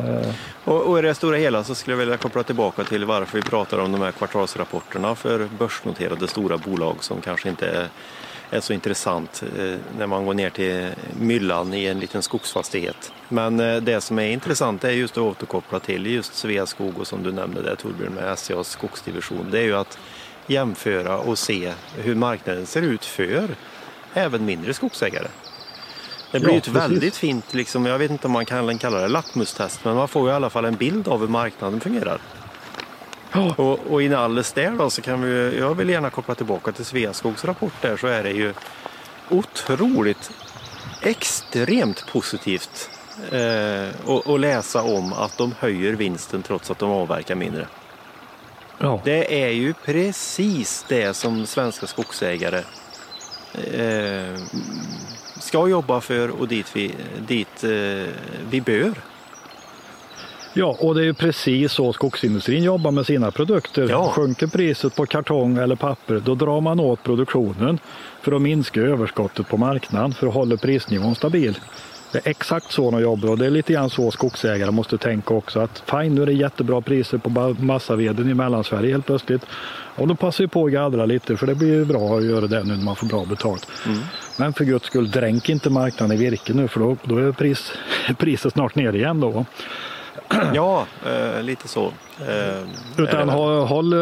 Och, 0.64 0.82
och, 0.82 0.98
i 0.98 1.02
det 1.02 1.14
stora 1.14 1.36
hela 1.36 1.64
så 1.64 1.74
skulle 1.74 1.92
jag 1.92 1.98
vilja 1.98 2.16
koppla 2.16 2.42
tillbaka 2.42 2.84
till 2.84 3.04
varför 3.04 3.38
vi 3.38 3.42
pratar 3.42 3.78
om 3.78 3.92
de 3.92 4.00
här 4.00 4.12
kvartalsrapporterna 4.12 5.14
för 5.14 5.48
börsnoterade 5.58 6.28
stora 6.28 6.58
bolag 6.58 6.96
som 7.00 7.20
kanske 7.20 7.48
inte 7.48 7.68
är, 7.68 7.88
är 8.50 8.60
så 8.60 8.72
intressant 8.72 9.42
eh, 9.58 9.74
när 9.98 10.06
man 10.06 10.26
går 10.26 10.34
ner 10.34 10.50
till 10.50 10.88
myllan 11.20 11.74
i 11.74 11.86
en 11.86 11.98
liten 11.98 12.22
skogsfastighet. 12.22 13.12
Men 13.28 13.60
eh, 13.60 13.76
det 13.76 14.00
som 14.00 14.18
är 14.18 14.30
intressant 14.30 14.84
är 14.84 14.90
just 14.90 15.16
att 15.16 15.22
återkoppla 15.22 15.80
till 15.80 16.06
just 16.06 16.34
Sveaskog 16.34 16.98
och 16.98 17.06
som 17.06 17.22
du 17.22 17.32
nämnde 17.32 17.62
där 17.62 17.74
Torbjörn 17.74 18.12
med 18.12 18.38
SCAs 18.38 18.68
skogsdivision. 18.68 19.48
Det 19.50 19.58
är 19.58 19.64
ju 19.64 19.76
att 19.76 19.98
jämföra 20.46 21.18
och 21.18 21.38
se 21.38 21.72
hur 21.96 22.14
marknaden 22.14 22.66
ser 22.66 22.82
ut 22.82 23.04
för 23.04 23.48
även 24.14 24.44
mindre 24.44 24.74
skogsägare. 24.74 25.28
Det 26.32 26.40
blir 26.40 26.50
ja, 26.50 26.58
ett 26.58 26.64
precis. 26.64 26.80
väldigt 26.80 27.16
fint, 27.16 27.54
liksom, 27.54 27.86
jag 27.86 27.98
vet 27.98 28.10
inte 28.10 28.26
om 28.26 28.32
man 28.32 28.46
kan 28.46 28.78
kalla 28.78 29.00
det 29.00 29.08
lackmustest, 29.08 29.84
men 29.84 29.96
man 29.96 30.08
får 30.08 30.30
i 30.30 30.32
alla 30.32 30.50
fall 30.50 30.64
en 30.64 30.76
bild 30.76 31.08
av 31.08 31.20
hur 31.20 31.28
marknaden 31.28 31.80
fungerar. 31.80 32.20
Oh. 33.34 33.60
Och, 33.60 33.78
och 33.86 34.02
inalles 34.02 34.52
där 34.52 34.70
då 34.70 34.90
så 34.90 35.02
kan 35.02 35.22
vi, 35.22 35.58
jag 35.58 35.74
vill 35.74 35.88
gärna 35.88 36.10
koppla 36.10 36.34
tillbaka 36.34 36.72
till 36.72 36.84
Sveaskogs 36.84 37.44
rapport 37.44 37.72
där 37.80 37.96
så 37.96 38.06
är 38.06 38.22
det 38.22 38.30
ju 38.30 38.54
otroligt 39.28 40.30
extremt 41.02 42.06
positivt 42.12 42.90
eh, 43.32 43.88
att 44.26 44.40
läsa 44.40 44.82
om 44.82 45.12
att 45.12 45.38
de 45.38 45.54
höjer 45.58 45.92
vinsten 45.92 46.42
trots 46.42 46.70
att 46.70 46.78
de 46.78 46.90
avverkar 46.90 47.34
mindre. 47.34 47.66
Ja. 48.78 49.00
Det 49.04 49.42
är 49.42 49.50
ju 49.50 49.74
precis 49.84 50.84
det 50.88 51.14
som 51.14 51.46
svenska 51.46 51.86
skogsägare 51.86 52.62
eh, 53.72 54.40
ska 55.40 55.68
jobba 55.68 56.00
för 56.00 56.40
och 56.40 56.48
dit 56.48 56.76
vi, 56.76 56.94
dit, 57.26 57.64
eh, 57.64 58.12
vi 58.50 58.60
bör. 58.60 58.94
Ja, 60.52 60.76
och 60.80 60.94
det 60.94 61.00
är 61.00 61.04
ju 61.04 61.14
precis 61.14 61.72
så 61.72 61.92
skogsindustrin 61.92 62.62
jobbar 62.62 62.90
med 62.90 63.06
sina 63.06 63.30
produkter. 63.30 63.88
Ja. 63.90 64.08
Sjunker 64.08 64.46
priset 64.46 64.96
på 64.96 65.06
kartong 65.06 65.58
eller 65.58 65.76
papper, 65.76 66.22
då 66.24 66.34
drar 66.34 66.60
man 66.60 66.80
åt 66.80 67.02
produktionen 67.02 67.78
för 68.22 68.32
att 68.32 68.42
minska 68.42 68.80
överskottet 68.80 69.48
på 69.48 69.56
marknaden 69.56 70.12
för 70.12 70.26
att 70.26 70.34
hålla 70.34 70.56
prisnivån 70.56 71.14
stabil. 71.14 71.58
Det 72.12 72.26
är 72.26 72.30
exakt 72.30 72.72
så 72.72 72.90
de 72.90 73.00
jobbar 73.00 73.28
och 73.28 73.38
det 73.38 73.46
är 73.46 73.50
lite 73.50 73.72
grann 73.72 73.90
så 73.90 74.10
skogsägare 74.10 74.70
måste 74.70 74.98
tänka 74.98 75.34
också 75.34 75.60
att 75.60 75.82
fine, 75.86 76.14
nu 76.14 76.22
är 76.22 76.26
det 76.26 76.32
jättebra 76.32 76.80
priser 76.80 77.18
på 77.18 77.56
massaveden 77.58 78.30
i 78.30 78.34
Mellansverige 78.34 78.92
helt 78.92 79.06
plötsligt. 79.06 79.42
Och 79.96 80.08
då 80.08 80.14
passar 80.14 80.44
vi 80.44 80.48
på 80.48 80.66
att 80.66 80.72
gallra 80.72 81.06
lite 81.06 81.36
för 81.36 81.46
det 81.46 81.54
blir 81.54 81.68
ju 81.68 81.84
bra 81.84 82.18
att 82.18 82.24
göra 82.24 82.46
det 82.46 82.64
nu 82.64 82.76
när 82.76 82.84
man 82.84 82.96
får 82.96 83.06
bra 83.06 83.24
betalt. 83.24 83.68
Mm. 83.86 83.98
Men 84.36 84.52
för 84.52 84.64
guds 84.64 84.86
skull, 84.86 85.10
dränk 85.10 85.48
inte 85.48 85.70
marknaden 85.70 86.16
i 86.16 86.20
virke 86.30 86.54
nu 86.54 86.68
för 86.68 86.80
då, 86.80 86.96
då 87.02 87.18
är 87.18 87.32
pris, 87.32 87.72
priset 88.18 88.52
snart 88.52 88.74
ner 88.74 88.92
igen 88.92 89.20
då. 89.20 89.44
Ja, 90.54 90.86
eh, 91.06 91.42
lite 91.42 91.68
så. 91.68 91.92
Eh, 92.28 93.02
Utan 93.04 93.28
håll, 93.28 93.66
håll, 93.66 93.94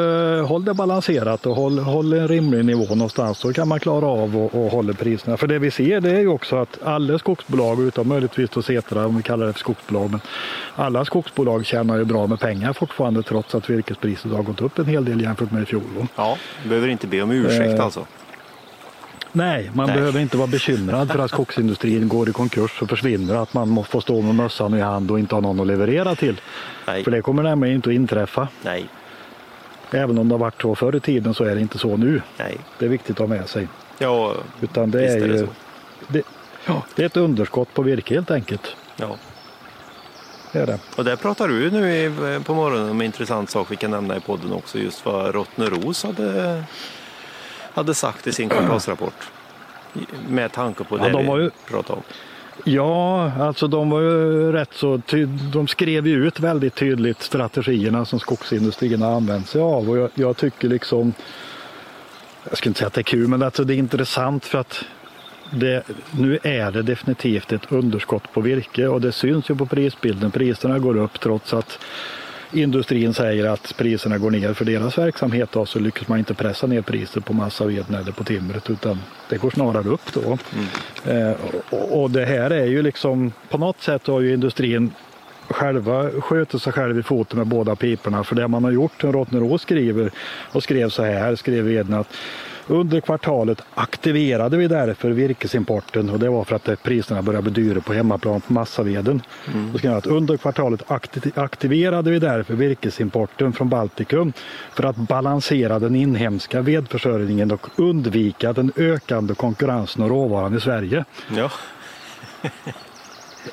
håll, 0.44 0.64
det 0.64 0.74
balanserat 0.74 1.46
och 1.46 1.56
håll, 1.56 1.78
håll 1.78 2.12
en 2.12 2.28
rimlig 2.28 2.64
nivå 2.64 2.94
någonstans 2.94 3.38
så 3.38 3.52
kan 3.52 3.68
man 3.68 3.80
klara 3.80 4.06
av 4.06 4.36
och, 4.36 4.54
och 4.54 4.70
hålla 4.70 4.92
priserna. 4.92 5.36
För 5.36 5.46
det 5.46 5.58
vi 5.58 5.70
ser 5.70 6.00
det 6.00 6.10
är 6.10 6.20
ju 6.20 6.28
också 6.28 6.56
att 6.56 6.82
alla 6.82 7.18
skogsbolag, 7.18 7.80
utom 7.80 8.08
möjligtvis 8.08 8.50
då 8.50 8.62
Setra 8.62 9.06
om 9.06 9.16
vi 9.16 9.22
kallar 9.22 9.46
det 9.46 9.52
för 9.52 9.60
skogsbolag, 9.60 10.10
men 10.10 10.20
alla 10.74 11.04
skogsbolag 11.04 11.66
tjänar 11.66 11.96
ju 11.96 12.04
bra 12.04 12.26
med 12.26 12.40
pengar 12.40 12.72
fortfarande 12.72 13.22
trots 13.22 13.54
att 13.54 13.70
virkespriset 13.70 14.32
har 14.32 14.42
gått 14.42 14.60
upp 14.60 14.78
en 14.78 14.86
hel 14.86 15.04
del 15.04 15.20
jämfört 15.20 15.50
med 15.50 15.62
i 15.62 15.66
fjol. 15.66 16.06
Ja, 16.16 16.36
behöver 16.68 16.88
inte 16.88 17.06
be 17.06 17.22
om 17.22 17.30
ursäkt 17.30 17.78
eh, 17.78 17.84
alltså. 17.84 18.06
Nej, 19.32 19.70
man 19.74 19.86
Nej. 19.86 19.96
behöver 19.96 20.20
inte 20.20 20.36
vara 20.36 20.46
bekymrad 20.46 21.12
för 21.12 21.18
att 21.18 21.30
skogsindustrin 21.30 22.08
går 22.08 22.28
i 22.28 22.32
konkurs 22.32 22.82
och 22.82 22.88
försvinner. 22.88 23.34
Att 23.34 23.54
man 23.54 23.84
får 23.84 24.00
stå 24.00 24.22
med 24.22 24.34
mössan 24.34 24.74
i 24.74 24.80
hand 24.80 25.10
och 25.10 25.18
inte 25.18 25.34
ha 25.34 25.40
någon 25.40 25.60
att 25.60 25.66
leverera 25.66 26.14
till. 26.14 26.40
Nej. 26.86 27.04
För 27.04 27.10
det 27.10 27.22
kommer 27.22 27.42
nämligen 27.42 27.76
inte 27.76 27.90
att 27.90 27.94
inträffa. 27.94 28.48
Nej. 28.62 28.88
Även 29.90 30.18
om 30.18 30.28
det 30.28 30.34
har 30.34 30.38
varit 30.38 30.62
så 30.62 30.74
förr 30.74 30.96
i 30.96 31.00
tiden 31.00 31.34
så 31.34 31.44
är 31.44 31.54
det 31.54 31.60
inte 31.60 31.78
så 31.78 31.96
nu. 31.96 32.22
Nej. 32.38 32.58
Det 32.78 32.84
är 32.84 32.88
viktigt 32.88 33.20
att 33.20 33.28
ha 33.28 33.36
med 33.36 33.48
sig. 33.48 33.68
Ja, 33.98 34.34
Utan 34.60 34.90
det 34.90 35.06
är, 35.06 35.22
är 35.22 35.28
det, 35.28 35.48
det, 36.08 36.22
ja, 36.66 36.82
det 36.94 37.02
är 37.02 37.06
ett 37.06 37.16
underskott 37.16 37.74
på 37.74 37.82
virke 37.82 38.14
helt 38.14 38.30
enkelt. 38.30 38.76
Ja. 38.96 39.16
Det 40.52 40.58
är 40.58 40.66
det. 40.66 40.78
Och 40.96 41.04
där 41.04 41.16
pratar 41.16 41.48
du 41.48 41.70
nu 41.70 42.12
på 42.44 42.54
morgonen 42.54 42.90
om 42.90 43.00
en 43.00 43.06
intressant 43.06 43.50
sak 43.50 43.70
vi 43.70 43.76
kan 43.76 43.90
nämna 43.90 44.16
i 44.16 44.20
podden 44.20 44.52
också. 44.52 44.78
Just 44.78 45.04
vad 45.04 45.34
Rottneros 45.34 46.04
hade 46.04 46.64
hade 47.78 47.94
sagt 47.94 48.26
i 48.26 48.32
sin 48.32 48.48
kvartalsrapport. 48.48 49.30
Med 50.28 50.52
tanke 50.52 50.84
på 50.84 50.96
det 50.96 51.08
ja, 51.08 51.12
de 51.12 51.26
ju... 51.26 51.44
vi 51.44 51.50
pratade 51.66 51.96
om. 51.96 52.02
Ja, 52.64 53.32
alltså 53.40 53.68
de 53.68 53.90
var 53.90 54.00
ju 54.00 54.52
rätt 54.52 54.74
så 54.74 55.00
de 55.52 55.68
skrev 55.68 56.06
ju 56.06 56.26
ut 56.26 56.40
väldigt 56.40 56.74
tydligt 56.74 57.22
strategierna 57.22 58.04
som 58.04 58.20
skogsindustrin 58.20 59.02
har 59.02 59.12
använt 59.12 59.48
sig 59.48 59.60
av 59.60 59.90
och 59.90 59.98
jag, 59.98 60.10
jag 60.14 60.36
tycker 60.36 60.68
liksom 60.68 61.14
jag 62.48 62.58
skulle 62.58 62.70
inte 62.70 62.78
säga 62.78 62.86
att 62.86 62.94
det 62.94 63.00
är 63.00 63.02
kul, 63.02 63.28
men 63.28 63.42
alltså 63.42 63.64
det 63.64 63.74
är 63.74 63.78
intressant 63.78 64.44
för 64.44 64.58
att 64.58 64.84
det, 65.50 65.82
nu 66.10 66.38
är 66.42 66.70
det 66.70 66.82
definitivt 66.82 67.52
ett 67.52 67.72
underskott 67.72 68.32
på 68.32 68.40
virke 68.40 68.86
och 68.86 69.00
det 69.00 69.12
syns 69.12 69.50
ju 69.50 69.56
på 69.56 69.66
prisbilden. 69.66 70.30
Priserna 70.30 70.78
går 70.78 70.96
upp 70.96 71.20
trots 71.20 71.54
att 71.54 71.78
industrin 72.52 73.14
säger 73.14 73.44
att 73.44 73.76
priserna 73.76 74.18
går 74.18 74.30
ner 74.30 74.54
för 74.54 74.64
deras 74.64 74.98
verksamhet 74.98 75.48
då, 75.52 75.66
så 75.66 75.78
lyckas 75.78 76.08
man 76.08 76.18
inte 76.18 76.34
pressa 76.34 76.66
ner 76.66 76.82
priset 76.82 77.24
på 77.24 77.32
massaveden 77.32 77.94
eller 77.94 78.12
på 78.12 78.24
timret 78.24 78.70
utan 78.70 78.98
det 79.28 79.36
går 79.36 79.50
snarare 79.50 79.88
upp 79.88 80.12
då. 80.12 80.38
Mm. 81.04 81.28
Eh, 81.28 81.36
och, 81.70 82.02
och, 82.02 82.10
det 82.10 82.24
här 82.24 82.50
är 82.50 82.66
ju 82.66 82.82
liksom 82.82 83.32
på 83.48 83.58
något 83.58 83.80
sätt 83.80 84.06
har 84.06 84.20
ju 84.20 84.34
industrin 84.34 84.92
själva 85.48 86.10
sköter 86.10 86.58
sig 86.58 86.72
själv 86.72 86.98
i 86.98 87.02
foten 87.02 87.38
med 87.38 87.46
båda 87.46 87.76
piporna 87.76 88.24
för 88.24 88.36
det 88.36 88.48
man 88.48 88.64
har 88.64 88.70
gjort, 88.70 89.04
Rottneros 89.04 89.62
skriver 89.62 90.10
och 90.52 90.62
skrev 90.62 90.88
så 90.88 91.02
här, 91.02 91.36
skrev 91.36 91.64
veden 91.64 91.94
att 91.94 92.16
under 92.68 93.00
kvartalet 93.00 93.62
aktiverade 93.74 94.56
vi 94.56 94.68
därför 94.68 95.10
virkesimporten 95.10 96.10
och 96.10 96.18
det 96.18 96.28
var 96.28 96.44
för 96.44 96.56
att 96.56 96.82
priserna 96.82 97.22
började 97.22 97.50
bli 97.50 97.62
dyra 97.62 97.80
på 97.80 97.92
hemmaplan 97.92 98.40
på 98.40 98.52
massaveden. 98.52 99.22
Mm. 99.54 99.96
att 99.96 100.06
under 100.06 100.36
kvartalet 100.36 100.82
aktiverade 101.34 102.10
vi 102.10 102.18
därför 102.18 102.54
virkesimporten 102.54 103.52
från 103.52 103.68
Baltikum 103.68 104.32
för 104.74 104.84
att 104.84 104.96
balansera 104.96 105.78
den 105.78 105.96
inhemska 105.96 106.60
vedförsörjningen 106.60 107.50
och 107.50 107.66
undvika 107.76 108.52
den 108.52 108.72
ökande 108.76 109.34
konkurrensen 109.34 110.02
och 110.02 110.10
råvaran 110.10 110.56
i 110.56 110.60
Sverige. 110.60 111.04
Ja. 111.36 111.50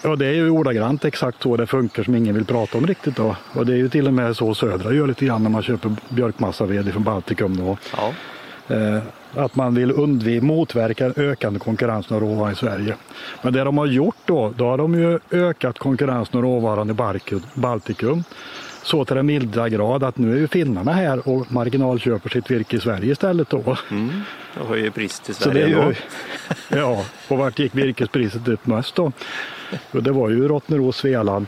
Ja, 0.01 0.15
det 0.15 0.25
är 0.25 0.33
ju 0.33 0.49
ordagrant 0.49 1.05
exakt 1.05 1.41
så 1.41 1.57
det 1.57 1.67
funkar 1.67 2.03
som 2.03 2.15
ingen 2.15 2.35
vill 2.35 2.45
prata 2.45 2.77
om 2.77 2.87
riktigt. 2.87 3.15
Då. 3.15 3.35
Och 3.53 3.65
det 3.65 3.73
är 3.73 3.77
ju 3.77 3.89
till 3.89 4.07
och 4.07 4.13
med 4.13 4.37
så 4.37 4.55
Södra 4.55 4.93
gör 4.93 5.07
lite 5.07 5.25
grann 5.25 5.43
när 5.43 5.49
man 5.49 5.61
köper 5.61 5.95
björkmassaved 6.09 6.93
från 6.93 7.03
Baltikum. 7.03 7.57
Då. 7.57 7.77
Ja. 7.97 8.13
Eh, 8.67 8.99
att 9.35 9.55
man 9.55 9.75
vill 9.75 9.91
undvika, 9.91 10.45
motverka 10.45 11.05
ökande 11.15 11.59
konkurrens 11.59 12.09
med 12.09 12.19
råvaran 12.19 12.53
i 12.53 12.55
Sverige. 12.55 12.95
Men 13.41 13.53
det 13.53 13.63
de 13.63 13.77
har 13.77 13.85
gjort 13.85 14.15
då, 14.25 14.53
då 14.57 14.65
har 14.65 14.77
de 14.77 14.93
ju 14.93 15.19
ökat 15.31 15.79
konkurrensen 15.79 16.37
och 16.37 16.43
råvaran 16.43 16.89
i 16.89 16.93
Baltikum. 17.53 18.23
Så 18.83 19.05
till 19.05 19.15
den 19.15 19.25
milda 19.25 19.69
grad 19.69 20.03
att 20.03 20.17
nu 20.17 20.33
är 20.33 20.37
ju 20.37 20.47
finnarna 20.47 20.93
här 20.93 21.29
och 21.29 21.51
marginalköper 21.51 22.29
sitt 22.29 22.51
virke 22.51 22.77
i 22.77 22.79
Sverige 22.79 23.11
istället 23.11 23.49
då. 23.49 23.77
Mm. 23.91 24.21
Och 24.59 24.67
höjer 24.67 24.89
priset 24.89 25.29
i 25.29 25.33
Sverige 25.33 25.67
ju, 25.67 25.95
Ja, 26.77 27.05
och 27.27 27.37
vart 27.37 27.59
gick 27.59 27.75
virkespriset 27.75 28.47
upp 28.47 28.67
mest 28.67 28.95
då? 28.95 29.11
Och 29.91 30.03
det 30.03 30.11
var 30.11 30.29
ju 30.29 30.47
Rottneros, 30.47 30.97
Svealand. 30.97 31.47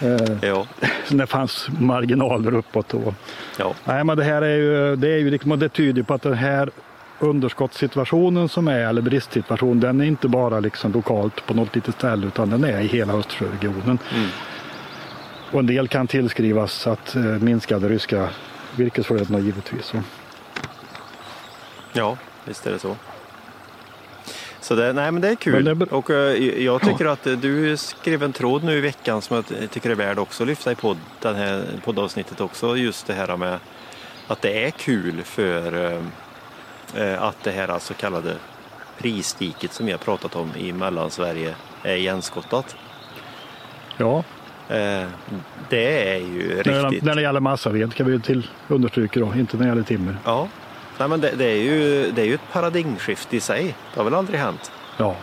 Eh, 0.00 0.48
ja. 0.48 0.66
Det 1.08 1.26
fanns 1.26 1.68
marginaler 1.80 2.54
uppåt 2.54 2.88
då. 2.88 3.14
Ja. 3.58 3.74
Nej, 3.84 4.04
men 4.04 4.16
det 4.16 4.24
här 4.24 4.42
är 4.42 4.56
ju, 4.56 4.96
det 4.96 5.08
är 5.08 5.18
ju 5.18 5.30
liksom, 5.30 5.58
det 5.58 5.68
tyder 5.68 6.02
på 6.02 6.14
att 6.14 6.22
den 6.22 6.34
här 6.34 6.70
underskottssituationen 7.18 8.48
som 8.48 8.68
är, 8.68 8.78
eller 8.78 9.02
bristsituationen, 9.02 9.80
den 9.80 10.00
är 10.00 10.04
inte 10.04 10.28
bara 10.28 10.60
liksom 10.60 10.92
lokalt 10.92 11.46
på 11.46 11.54
något 11.54 11.74
litet 11.74 11.94
ställe 11.94 12.26
utan 12.26 12.50
den 12.50 12.64
är 12.64 12.80
i 12.80 12.86
hela 12.86 13.12
Östersjöregionen. 13.12 13.98
Mm. 14.14 14.28
Och 15.52 15.60
en 15.60 15.66
del 15.66 15.88
kan 15.88 16.06
tillskrivas 16.06 16.86
att 16.86 17.14
eh, 17.16 17.22
minskade 17.22 17.88
ryska 17.88 18.28
virkesflödena 18.76 19.38
givetvis. 19.38 19.92
Ja, 21.92 22.16
visst 22.44 22.66
är 22.66 22.70
det 22.72 22.78
så. 22.78 22.96
Så 24.64 24.74
det, 24.74 24.92
nej, 24.92 25.10
men 25.10 25.22
det 25.22 25.28
är 25.28 25.34
kul. 25.34 25.64
Det 25.64 25.70
är... 25.70 25.94
Och 25.94 26.10
uh, 26.10 26.16
jag 26.62 26.82
tycker 26.82 27.04
ja. 27.04 27.12
att 27.12 27.24
du 27.24 27.76
skrev 27.76 28.22
en 28.22 28.32
tråd 28.32 28.64
nu 28.64 28.72
i 28.72 28.80
veckan 28.80 29.22
som 29.22 29.36
jag 29.36 29.70
tycker 29.70 29.90
är 29.90 29.94
värd 29.94 30.18
också 30.18 30.42
att 30.42 30.46
lyfta 30.46 30.72
i 30.72 30.74
podd, 30.74 30.96
den 31.20 31.34
här 31.34 31.64
poddavsnittet 31.84 32.40
också. 32.40 32.76
Just 32.76 33.06
det 33.06 33.12
här 33.12 33.36
med 33.36 33.58
att 34.26 34.42
det 34.42 34.64
är 34.66 34.70
kul 34.70 35.22
för 35.24 35.74
uh, 36.96 37.22
att 37.22 37.42
det 37.42 37.50
här 37.50 37.78
så 37.78 37.94
kallade 37.94 38.36
prisstiket 38.98 39.72
som 39.72 39.86
vi 39.86 39.92
har 39.92 39.98
pratat 39.98 40.36
om 40.36 40.50
i 40.56 40.72
Mellansverige 40.72 41.54
är 41.82 41.96
igenskottat. 41.96 42.76
Ja. 43.96 44.24
Det 45.68 46.10
är 46.10 46.18
ju 46.18 46.62
riktigt. 46.62 47.02
När 47.04 47.14
det 47.14 47.22
gäller 47.22 47.40
massaved 47.40 47.94
kan 47.94 48.06
vi 48.06 48.20
till 48.20 48.46
understryka 48.68 49.20
då, 49.20 49.34
inte 49.34 49.56
när 49.56 49.64
det 49.64 49.68
gäller 49.68 49.82
timmer. 49.82 50.16
Ja, 50.24 50.48
Nej, 50.98 51.08
men 51.08 51.20
det, 51.20 51.30
det, 51.36 51.44
är 51.44 51.62
ju, 51.62 52.10
det 52.10 52.22
är 52.22 52.26
ju 52.26 52.34
ett 52.34 52.52
paradigmskifte 52.52 53.36
i 53.36 53.40
sig. 53.40 53.74
Det 53.94 54.00
har 54.00 54.04
väl 54.04 54.14
aldrig 54.14 54.40
hänt? 54.40 54.72
Ja. 54.96 55.16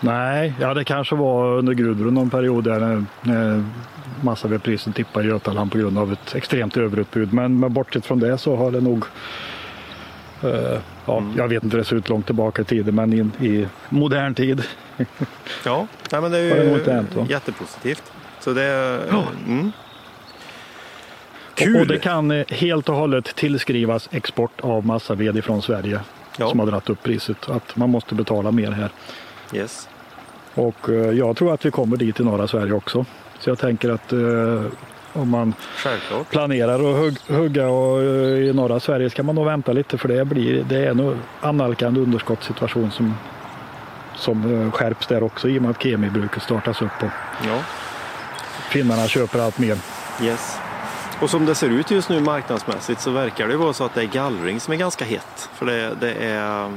Nej, 0.00 0.54
ja 0.60 0.74
det 0.74 0.84
kanske 0.84 1.14
var 1.14 1.58
under 1.58 1.72
Gudrun 1.74 2.14
någon 2.14 2.30
period 2.30 2.64
där 2.64 2.80
när, 2.80 3.04
när 3.22 3.64
massavedpriset 4.20 4.94
tippade 4.94 5.26
i 5.26 5.28
Götaland 5.28 5.72
på 5.72 5.78
grund 5.78 5.98
av 5.98 6.12
ett 6.12 6.34
extremt 6.34 6.76
överutbud. 6.76 7.32
Men, 7.32 7.60
men 7.60 7.72
bortsett 7.72 8.06
från 8.06 8.20
det 8.20 8.38
så 8.38 8.56
har 8.56 8.70
det 8.70 8.80
nog 8.80 9.04
Uh, 10.44 10.78
ja, 11.06 11.18
mm. 11.18 11.34
Jag 11.36 11.48
vet 11.48 11.64
inte 11.64 11.76
hur 11.76 11.82
det 11.82 11.88
ser 11.88 11.96
ut 11.96 12.08
långt 12.08 12.26
tillbaka 12.26 12.62
i 12.62 12.64
tiden 12.64 12.94
men 12.94 13.12
in, 13.12 13.32
i 13.40 13.66
modern 13.88 14.34
tid. 14.34 14.62
ja, 15.64 15.86
nej, 16.12 16.20
men 16.20 16.30
det 16.32 16.38
är 16.38 16.64
ju 16.64 16.82
det 16.84 16.92
hänt, 16.92 17.30
jättepositivt. 17.30 18.12
Så 18.40 18.52
det, 18.52 18.62
ja. 19.10 19.24
mm. 19.46 19.72
Kul. 21.56 21.80
Och 21.80 21.86
det 21.86 21.98
kan 21.98 22.30
eh, 22.30 22.46
helt 22.48 22.88
och 22.88 22.94
hållet 22.94 23.24
tillskrivas 23.24 24.08
export 24.12 24.60
av 24.60 24.86
massaved 24.86 25.44
från 25.44 25.62
Sverige 25.62 26.00
ja. 26.36 26.50
som 26.50 26.58
har 26.58 26.66
dragit 26.66 26.90
upp 26.90 27.02
priset. 27.02 27.48
Att 27.50 27.76
man 27.76 27.90
måste 27.90 28.14
betala 28.14 28.50
mer 28.50 28.70
här. 28.70 28.90
Yes. 29.52 29.88
Och 30.54 30.88
eh, 30.88 30.94
jag 30.94 31.36
tror 31.36 31.54
att 31.54 31.66
vi 31.66 31.70
kommer 31.70 31.96
dit 31.96 32.20
i 32.20 32.24
norra 32.24 32.48
Sverige 32.48 32.72
också. 32.72 33.04
Så 33.38 33.50
jag 33.50 33.58
tänker 33.58 33.90
att 33.90 34.12
eh, 34.12 34.62
om 35.12 35.30
man 35.30 35.54
Självklart. 35.76 36.30
planerar 36.30 36.74
att 36.74 36.96
hugg, 36.96 37.18
hugga 37.28 37.68
och, 37.68 38.02
i 38.02 38.52
norra 38.54 38.80
Sverige 38.80 39.10
ska 39.10 39.22
man 39.22 39.34
nog 39.34 39.44
vänta 39.44 39.72
lite 39.72 39.98
för 39.98 40.08
det, 40.08 40.24
blir, 40.24 40.64
det 40.64 40.76
är 40.76 40.90
en 40.90 41.18
annalkande 41.40 42.00
underskottssituation 42.00 42.90
som, 42.90 43.14
som 44.14 44.72
skärps 44.72 45.06
där 45.06 45.22
också 45.22 45.48
i 45.48 45.58
och 45.58 45.62
med 45.62 45.70
att 45.70 45.82
kemibruket 45.82 46.42
startas 46.42 46.82
upp. 46.82 47.02
Och 47.02 47.10
ja. 47.46 47.58
Finnarna 48.70 49.08
köper 49.08 49.38
allt 49.38 49.58
mer. 49.58 49.76
Yes. 50.22 50.58
Och 51.20 51.30
som 51.30 51.46
det 51.46 51.54
ser 51.54 51.70
ut 51.70 51.90
just 51.90 52.08
nu 52.08 52.20
marknadsmässigt 52.20 53.00
så 53.00 53.10
verkar 53.10 53.48
det 53.48 53.56
vara 53.56 53.72
så 53.72 53.84
att 53.84 53.94
det 53.94 54.02
är 54.02 54.06
gallring 54.06 54.60
som 54.60 54.72
är 54.72 54.76
ganska 54.76 55.04
hett. 55.04 55.50
För 55.54 55.66
det, 55.66 55.94
det 56.00 56.12
är, 56.12 56.64
eh, 56.64 56.70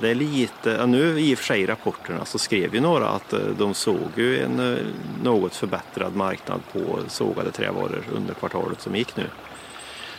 det 0.00 0.10
är 0.10 0.14
lite, 0.14 0.86
nu 0.86 1.20
i 1.20 1.34
och 1.34 1.38
för 1.38 1.44
sig 1.44 1.60
i 1.60 1.66
rapporterna 1.66 2.24
så 2.24 2.38
skrev 2.38 2.74
ju 2.74 2.80
några 2.80 3.08
att 3.08 3.32
eh, 3.32 3.38
de 3.58 3.74
såg 3.74 4.10
ju 4.16 4.40
en 4.40 4.72
eh, 4.72 4.78
något 5.22 5.54
förbättrad 5.54 6.16
marknad 6.16 6.60
på 6.72 6.98
sågade 7.08 7.50
trävaror 7.50 8.02
under 8.14 8.34
kvartalet 8.34 8.80
som 8.80 8.96
gick 8.96 9.16
nu. 9.16 9.26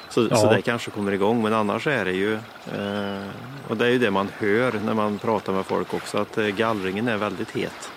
Så, 0.10 0.28
ja. 0.30 0.36
så 0.36 0.52
det 0.52 0.62
kanske 0.62 0.92
kommer 0.92 1.12
igång 1.12 1.44
men 1.44 1.54
annars 1.54 1.88
är 1.88 2.06
det 2.06 2.12
ju, 2.12 2.40
och 3.68 3.78
det 3.78 3.86
är 3.86 3.90
ju 3.90 4.00
det 4.00 4.12
man 4.12 4.30
hör 4.38 4.72
när 4.86 4.94
man 4.94 5.18
pratar 5.18 5.54
med 5.54 5.66
folk 5.66 5.94
också, 5.94 6.18
att 6.18 6.36
gallringen 6.36 7.08
är 7.08 7.18
väldigt 7.18 7.52
het. 7.52 7.92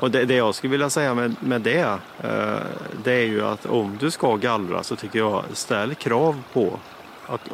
Och 0.00 0.10
det, 0.10 0.24
det, 0.24 0.34
jag 0.34 0.54
skulle 0.54 0.70
vilja 0.70 0.90
säga 0.90 1.14
med, 1.14 1.34
med 1.40 1.60
det, 1.60 1.98
eh, 2.22 2.56
det 3.04 3.12
är 3.12 3.26
ju 3.26 3.46
att 3.46 3.66
om 3.66 3.96
du 4.00 4.10
ska 4.10 4.36
gallra 4.36 4.82
så 4.82 4.96
tycker 4.96 5.18
jag 5.18 5.44
ställ 5.52 5.94
krav 5.94 6.42
på 6.52 6.78
att, 7.26 7.52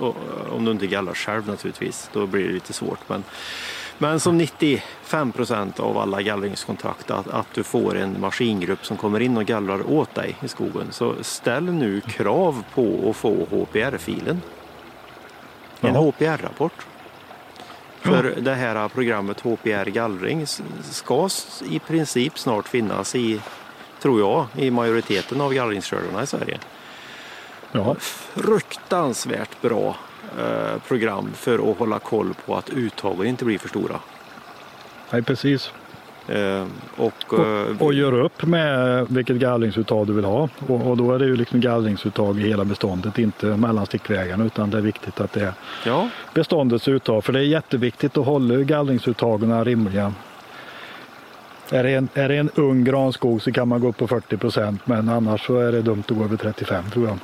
om 0.50 0.64
du 0.64 0.70
inte 0.70 0.86
gallrar 0.86 1.14
själv 1.14 1.46
naturligtvis, 1.46 2.10
då 2.12 2.26
blir 2.26 2.46
det 2.46 2.52
lite 2.52 2.72
svårt. 2.72 3.08
Men, 3.08 3.24
men 3.98 4.20
som 4.20 4.38
95 4.38 5.32
procent 5.32 5.80
av 5.80 5.98
alla 5.98 6.22
gallringskontrakt 6.22 7.10
att, 7.10 7.28
att 7.28 7.54
du 7.54 7.62
får 7.62 7.96
en 7.96 8.20
maskingrupp 8.20 8.86
som 8.86 8.96
kommer 8.96 9.20
in 9.20 9.36
och 9.36 9.44
gallrar 9.44 9.90
åt 9.90 10.14
dig 10.14 10.36
i 10.42 10.48
skogen. 10.48 10.86
Så 10.90 11.14
ställ 11.20 11.64
nu 11.64 12.00
krav 12.00 12.64
på 12.74 13.10
att 13.10 13.16
få 13.16 13.46
HPR-filen. 13.50 14.42
En 15.80 15.94
HPR-rapport. 15.94 16.86
För 18.08 18.40
det 18.40 18.54
här 18.54 18.88
programmet 18.88 19.40
HPR 19.40 19.90
gallring 19.90 20.46
ska 20.82 21.28
i 21.68 21.78
princip 21.78 22.38
snart 22.38 22.68
finnas 22.68 23.14
i, 23.14 23.40
tror 24.02 24.20
jag, 24.20 24.46
i 24.56 24.70
majoriteten 24.70 25.40
av 25.40 25.52
gallringsskördarna 25.52 26.22
i 26.22 26.26
Sverige. 26.26 26.58
Ja. 27.72 27.96
Fruktansvärt 28.34 29.60
bra 29.60 29.96
eh, 30.38 30.78
program 30.88 31.30
för 31.34 31.70
att 31.70 31.78
hålla 31.78 31.98
koll 31.98 32.34
på 32.46 32.56
att 32.56 32.70
uttagen 32.70 33.26
inte 33.26 33.44
blir 33.44 33.58
för 33.58 33.68
stora. 33.68 34.00
Nej, 35.10 35.22
precis. 35.22 35.72
Eh, 36.28 36.66
och, 36.96 37.12
och, 37.28 37.46
eh, 37.46 37.82
och 37.82 37.94
gör 37.94 38.12
upp 38.12 38.46
med 38.46 39.06
vilket 39.10 39.36
gallringsuttag 39.36 40.06
du 40.06 40.12
vill 40.12 40.24
ha. 40.24 40.48
Och, 40.66 40.86
och, 40.86 40.96
då 40.96 41.12
är 41.12 41.18
det 41.18 41.24
ju 41.24 41.36
liksom 41.36 41.60
gallringsuttag 41.60 42.40
i 42.40 42.48
hela 42.48 42.64
beståndet, 42.64 43.18
inte 43.18 43.46
mellan 43.46 43.86
stickvägarna 43.86 44.44
utan 44.44 44.70
det 44.70 44.78
är 44.78 44.82
viktigt 44.82 45.20
att 45.20 45.32
det 45.32 45.40
är 45.40 45.52
ja. 45.86 46.08
beståndets 46.34 46.88
uttag. 46.88 47.24
För 47.24 47.32
det 47.32 47.38
är 47.38 47.44
jätteviktigt 47.44 48.16
att 48.16 48.26
hålla 48.26 48.54
gallringsuttagen 48.54 49.64
rimliga. 49.64 50.12
Är 51.70 51.82
det, 51.82 51.94
en, 51.94 52.08
är 52.14 52.28
det 52.28 52.36
en 52.36 52.50
ung 52.54 52.84
granskog 52.84 53.42
så 53.42 53.52
kan 53.52 53.68
man 53.68 53.80
gå 53.80 53.88
upp 53.88 53.96
på 53.96 54.08
40 54.08 54.36
procent 54.36 54.86
men 54.86 55.08
annars 55.08 55.46
så 55.46 55.58
är 55.58 55.72
det 55.72 55.82
dumt 55.82 56.04
att 56.08 56.16
gå 56.16 56.24
över 56.24 56.36
35 56.36 56.90
tror 56.90 57.06
jag. 57.06 57.18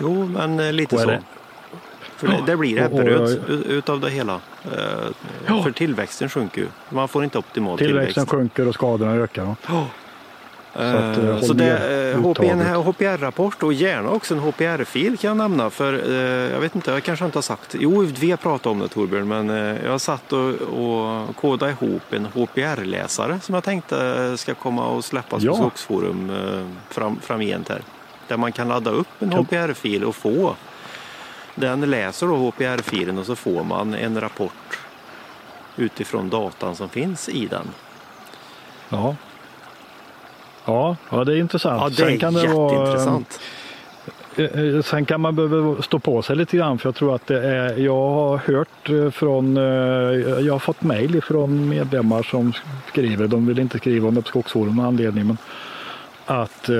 Jo, 0.00 0.26
men 0.26 0.60
eh, 0.60 0.72
lite 0.72 0.98
så. 0.98 1.06
Det, 1.06 1.20
för 2.16 2.26
det, 2.26 2.42
det 2.46 2.56
blir 2.56 2.82
Ebberöd 2.82 3.44
utav 3.68 4.00
det 4.00 4.10
hela. 4.10 4.40
Eh. 4.64 5.62
För 5.62 5.70
tillväxten 5.70 6.28
sjunker 6.28 6.60
ju. 6.60 6.68
Man 6.88 7.08
får 7.08 7.24
inte 7.24 7.38
optimal 7.38 7.78
tillväxt. 7.78 8.14
Tillväxten 8.14 8.38
sjunker 8.38 8.68
och 8.68 8.74
skadorna 8.74 9.14
ökar. 9.14 9.56
Så, 10.74 10.80
att, 10.80 11.18
uh, 11.18 11.40
så 11.40 11.52
det, 11.52 12.14
uh, 12.16 12.50
en 12.50 12.64
HPR-rapport 12.82 13.62
och 13.62 13.72
gärna 13.72 14.10
också 14.10 14.34
en 14.34 14.40
HPR-fil 14.40 15.18
kan 15.18 15.28
jag 15.28 15.36
nämna. 15.36 15.70
För 15.70 16.08
uh, 16.08 16.14
jag 16.52 16.60
vet 16.60 16.74
inte, 16.74 16.90
jag 16.90 17.02
kanske 17.02 17.24
inte 17.24 17.36
har 17.38 17.42
sagt. 17.42 17.76
Jo, 17.78 18.06
vi 18.20 18.30
har 18.30 18.36
pratat 18.36 18.66
om 18.66 18.78
det 18.78 18.88
Torbjörn, 18.88 19.28
men 19.28 19.48
jag 19.84 19.90
har 19.90 19.98
satt 19.98 20.32
och, 20.32 20.50
och 20.50 21.36
kodat 21.36 21.70
ihop 21.70 22.12
en 22.12 22.26
HPR-läsare 22.26 23.40
som 23.40 23.54
jag 23.54 23.64
tänkte 23.64 24.32
ska 24.36 24.54
komma 24.54 24.88
och 24.88 25.04
släppas 25.04 25.42
ja. 25.42 25.50
på 25.50 25.56
Skogsforum 25.56 26.32
fram, 26.88 27.20
framgent 27.22 27.68
här. 27.68 27.82
Där 28.28 28.36
man 28.36 28.52
kan 28.52 28.68
ladda 28.68 28.90
upp 28.90 29.08
en 29.22 29.32
HPR-fil 29.32 30.04
och 30.04 30.16
få 30.16 30.56
den 31.54 31.80
läser 31.80 32.26
då 32.26 32.36
HPR-filen 32.36 33.18
och 33.18 33.26
så 33.26 33.36
får 33.36 33.64
man 33.64 33.94
en 33.94 34.20
rapport 34.20 34.78
utifrån 35.76 36.30
datan 36.30 36.76
som 36.76 36.88
finns 36.88 37.28
i 37.28 37.46
den. 37.46 37.66
Ja, 38.88 39.16
ja, 40.64 40.96
ja 41.10 41.24
det 41.24 41.32
är 41.32 41.36
intressant. 41.36 41.80
Ja, 41.82 41.88
det 41.88 42.02
är 42.02 42.10
Sen 42.10 42.18
kan 42.18 42.34
det. 42.34 42.46
Vara, 42.48 43.24
eh, 44.36 44.74
eh, 44.76 44.82
sen 44.82 45.04
kan 45.04 45.20
man 45.20 45.36
behöva 45.36 45.82
stå 45.82 45.98
på 45.98 46.22
sig 46.22 46.36
lite 46.36 46.56
grann 46.56 46.78
för 46.78 46.88
jag 46.88 46.94
tror 46.94 47.14
att 47.14 47.26
det 47.26 47.46
är, 47.46 47.76
jag 47.76 48.10
har 48.10 48.36
hört 48.36 48.90
eh, 48.90 49.10
från, 49.10 49.56
jag 50.46 50.52
har 50.52 50.58
fått 50.58 50.82
mejl 50.82 51.22
från 51.22 51.68
medlemmar 51.68 52.22
som 52.22 52.52
skriver, 52.88 53.28
de 53.28 53.46
vill 53.46 53.58
inte 53.58 53.78
skriva 53.78 54.08
om 54.08 54.14
det 54.14 54.22
på 54.22 54.28
Skogsforum 54.28 54.76
med 54.76 54.86
anledning, 54.86 55.26
men 55.26 55.38
att 56.26 56.68
eh, 56.68 56.74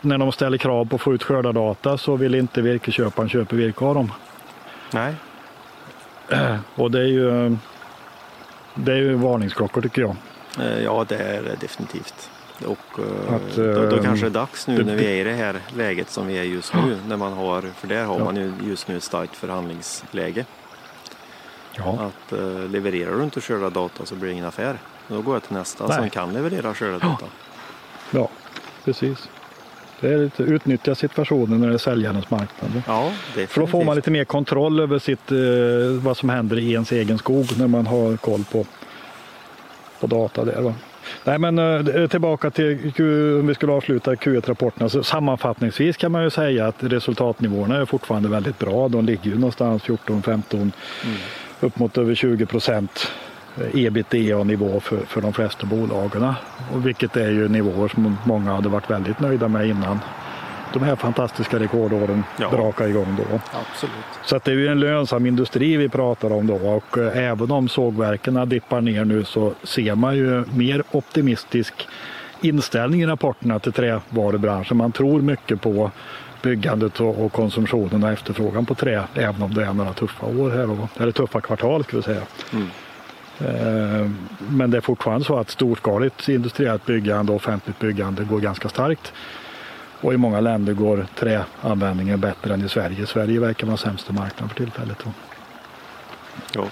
när 0.00 0.18
de 0.18 0.32
ställer 0.32 0.58
krav 0.58 0.84
på 0.84 0.96
att 0.96 1.02
få 1.02 1.14
ut 1.14 1.22
skördardata 1.22 1.98
så 1.98 2.16
vill 2.16 2.34
inte 2.34 2.62
virkesköparen 2.62 3.28
köpa 3.28 3.56
virke 3.56 3.84
av 3.84 3.94
dem. 3.94 4.12
Nej. 4.92 5.14
Och 6.74 6.90
det 6.90 6.98
är 6.98 7.06
ju 7.06 7.56
det 8.74 8.92
är 8.92 8.96
ju 8.96 9.14
varningsklockor 9.14 9.82
tycker 9.82 10.02
jag. 10.02 10.16
Eh, 10.60 10.82
ja, 10.82 11.04
det 11.08 11.16
är 11.16 11.42
det 11.42 11.56
definitivt. 11.60 12.30
Och 12.66 12.98
eh, 12.98 13.34
att, 13.34 13.56
då, 13.56 13.96
då, 13.96 14.02
kanske 14.02 14.26
det 14.26 14.30
är 14.30 14.40
dags 14.40 14.66
nu 14.66 14.76
det, 14.76 14.84
när 14.84 14.96
vi 14.96 15.04
är 15.04 15.14
i 15.14 15.24
det 15.24 15.36
här 15.36 15.60
läget 15.76 16.10
som 16.10 16.26
vi 16.26 16.38
är 16.38 16.42
just 16.42 16.74
nu. 16.74 16.98
När 17.08 17.16
man 17.16 17.32
har, 17.32 17.62
för 17.62 17.88
där 17.88 18.04
har 18.04 18.18
ja. 18.18 18.24
man 18.24 18.36
ju 18.36 18.52
just 18.62 18.88
nu 18.88 18.96
ett 18.96 19.02
starkt 19.02 19.36
förhandlingsläge. 19.36 20.44
Ja. 21.76 21.98
Att 22.00 22.32
levererar 22.70 23.16
du 23.16 23.24
inte 23.24 23.40
körda 23.40 23.70
data 23.70 24.06
så 24.06 24.14
blir 24.14 24.26
det 24.26 24.32
ingen 24.32 24.44
affär. 24.44 24.78
Då 25.08 25.22
går 25.22 25.34
jag 25.34 25.42
till 25.42 25.56
nästa 25.56 25.86
Nej. 25.86 25.96
som 25.96 26.10
kan 26.10 26.32
leverera 26.32 26.74
körda 26.74 26.98
data. 26.98 27.26
Ja, 28.14 28.28
precis. 28.84 29.28
Det 30.00 30.12
är 30.12 30.18
lite 30.18 30.42
utnyttja 30.42 30.94
situationen 30.94 31.60
när 31.60 31.68
det 31.68 31.74
är 31.74 31.78
säljarens 31.78 32.30
marknad. 32.30 32.82
Ja, 32.86 33.12
För 33.48 33.60
då 33.60 33.66
får 33.66 33.84
man 33.84 33.96
lite 33.96 34.10
mer 34.10 34.24
kontroll 34.24 34.80
över 34.80 34.98
sitt, 34.98 35.32
eh, 35.32 36.02
vad 36.04 36.16
som 36.16 36.28
händer 36.28 36.58
i 36.58 36.72
ens 36.72 36.92
egen 36.92 37.18
skog 37.18 37.46
när 37.58 37.66
man 37.66 37.86
har 37.86 38.16
koll 38.16 38.44
på, 38.44 38.66
på 40.00 40.06
data 40.06 40.44
där. 40.44 40.60
Va? 40.60 40.74
Nej 41.24 41.38
men 41.38 41.58
eh, 41.58 42.06
tillbaka 42.06 42.50
till, 42.50 42.92
om 43.40 43.46
vi 43.46 43.54
skulle 43.54 43.72
avsluta 43.72 44.14
Q1-rapporterna. 44.14 44.88
Så 44.88 45.02
sammanfattningsvis 45.02 45.96
kan 45.96 46.12
man 46.12 46.22
ju 46.22 46.30
säga 46.30 46.66
att 46.66 46.76
resultatnivåerna 46.82 47.76
är 47.76 47.84
fortfarande 47.84 48.28
väldigt 48.28 48.58
bra. 48.58 48.88
De 48.88 49.04
ligger 49.04 49.30
ju 49.30 49.34
någonstans 49.34 49.82
14-15 49.82 50.42
mm. 50.52 50.72
upp 51.60 51.78
mot 51.78 51.98
över 51.98 52.14
20 52.14 52.46
procent 52.46 53.10
ebitda-nivå 53.74 54.80
för, 54.80 54.96
för 54.96 55.20
de 55.20 55.32
flesta 55.32 55.66
bolagen. 55.66 56.34
Och 56.74 56.86
vilket 56.86 57.16
är 57.16 57.30
ju 57.30 57.48
nivåer 57.48 57.88
som 57.88 58.18
många 58.24 58.54
hade 58.54 58.68
varit 58.68 58.90
väldigt 58.90 59.20
nöjda 59.20 59.48
med 59.48 59.68
innan 59.68 59.98
de 60.74 60.82
här 60.82 60.96
fantastiska 60.96 61.58
rekordåren 61.58 62.24
ja. 62.36 62.50
brakade 62.50 62.90
igång 62.90 63.16
då. 63.16 63.40
Absolut. 63.52 63.94
Så 64.24 64.36
att 64.36 64.44
det 64.44 64.50
är 64.50 64.56
ju 64.56 64.68
en 64.68 64.80
lönsam 64.80 65.26
industri 65.26 65.76
vi 65.76 65.88
pratar 65.88 66.32
om 66.32 66.46
då 66.46 66.54
och 66.54 66.98
eh, 66.98 67.16
även 67.16 67.50
om 67.50 67.68
sågverken 67.68 68.48
dippar 68.48 68.80
ner 68.80 69.04
nu 69.04 69.24
så 69.24 69.52
ser 69.62 69.94
man 69.94 70.16
ju 70.16 70.44
mer 70.54 70.82
optimistisk 70.90 71.88
inställning 72.40 73.02
i 73.02 73.06
rapporterna 73.06 73.58
till 73.58 73.72
trävarubranschen. 73.72 74.76
Man 74.76 74.92
tror 74.92 75.20
mycket 75.20 75.60
på 75.60 75.90
byggandet 76.42 77.00
och, 77.00 77.32
konsumtionen 77.32 78.04
och 78.04 78.10
efterfrågan 78.10 78.66
på 78.66 78.74
trä 78.74 79.04
även 79.14 79.42
om 79.42 79.54
det 79.54 79.64
är 79.64 79.72
några 79.72 79.92
tuffa 79.92 80.26
år 80.26 80.50
här 80.50 80.66
då, 80.66 80.88
eller 81.02 81.12
tuffa 81.12 81.40
kvartal 81.40 81.84
ska 81.84 81.96
vi 81.96 82.02
säga. 82.02 82.22
Mm. 82.52 82.68
Eh, 83.38 84.10
men 84.38 84.70
det 84.70 84.76
är 84.76 84.80
fortfarande 84.80 85.24
så 85.24 85.38
att 85.38 85.50
storskaligt 85.50 86.28
industriellt 86.28 86.86
byggande 86.86 87.32
och 87.32 87.36
offentligt 87.36 87.78
byggande 87.78 88.24
går 88.24 88.40
ganska 88.40 88.68
starkt. 88.68 89.12
Och 90.00 90.14
i 90.14 90.16
många 90.16 90.40
länder 90.40 90.72
går 90.72 91.06
träanvändningen 91.14 92.20
bättre 92.20 92.54
än 92.54 92.64
i 92.64 92.68
Sverige. 92.68 93.06
Sverige 93.06 93.40
verkar 93.40 93.66
vara 93.66 93.76
sämsta 93.76 94.12
marknaden 94.12 94.48
för 94.48 94.56
tillfället. 94.56 95.04
Ja. 96.54 96.64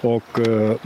Och 0.00 0.40
eh, 0.48 0.76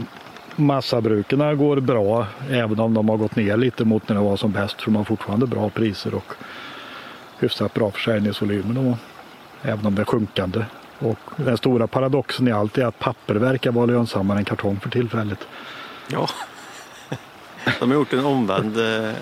massabruken 0.55 1.57
går 1.57 1.79
bra 1.79 2.27
även 2.49 2.79
om 2.79 2.93
de 2.93 3.09
har 3.09 3.17
gått 3.17 3.35
ner 3.35 3.57
lite 3.57 3.85
mot 3.85 4.09
när 4.09 4.15
det 4.15 4.21
var 4.21 4.37
som 4.37 4.51
bäst. 4.51 4.81
För 4.81 4.85
de 4.85 4.95
har 4.95 5.03
fortfarande 5.03 5.47
bra 5.47 5.69
priser 5.69 6.13
och 6.13 6.33
hyfsat 7.39 7.73
bra 7.73 7.91
försäljningsvolymer. 7.91 8.95
Även 9.61 9.85
om 9.85 9.95
det 9.95 10.01
är 10.01 10.05
sjunkande 10.05 10.65
och 11.01 11.19
den 11.35 11.57
stora 11.57 11.87
paradoxen 11.87 12.47
i 12.47 12.51
allt 12.51 12.77
är 12.77 12.85
att 12.85 12.99
papper 12.99 13.35
verkar 13.35 13.71
vara 13.71 13.85
lönsammare 13.85 14.37
än 14.37 14.45
kartong 14.45 14.79
för 14.79 14.89
tillfället. 14.89 15.47
Ja, 16.07 16.27
de 17.79 17.91
har 17.91 17.97
gjort 17.97 18.13
en 18.13 18.25
omvänd, 18.25 18.79
eh, 18.79 19.13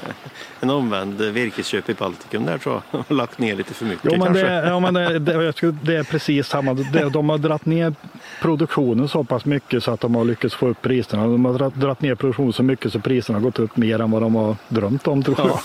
en 0.60 0.70
omvänd 0.70 1.22
virkesköp 1.22 1.90
i 1.90 1.94
Baltikum 1.94 2.46
där 2.46 2.58
tror 2.58 2.82
jag. 2.92 3.00
Och 3.00 3.12
lagt 3.12 3.40
ner 3.40 3.56
lite 3.56 3.74
för 3.74 3.86
mycket 3.86 4.04
jo, 4.04 4.12
men 4.12 4.22
kanske. 4.22 4.46
Det, 4.46 4.68
ja, 4.68 4.80
men 4.80 4.94
det, 4.94 5.20
det, 5.20 5.72
det 5.82 5.96
är 5.96 6.04
precis 6.04 6.48
samma. 6.48 6.74
De 7.14 7.30
har 7.30 7.38
dragit 7.38 7.66
ner 7.66 7.94
produktionen 8.42 9.08
så 9.08 9.24
pass 9.24 9.46
mycket 9.46 9.84
så 9.84 9.92
att 9.92 10.00
de 10.00 10.16
har 10.16 10.26
lyckats 10.26 10.56
få 10.56 10.68
upp 10.68 10.82
priserna. 10.82 11.24
De 11.24 11.46
har 11.46 11.70
dragit 11.70 12.02
ner 12.02 12.16
produktionen 12.16 12.54
så 12.54 12.64
mycket 12.64 12.94
så 12.94 13.00
priserna 13.00 13.40
har 13.40 13.44
gått 13.44 13.60
upp 13.60 13.78
mer 13.78 14.02
än 14.02 14.12
vad 14.12 14.22
de 14.22 14.36
har 14.36 14.56
drömt 14.68 15.08
om 15.08 15.24
tror 15.24 15.38
jag. 15.38 15.60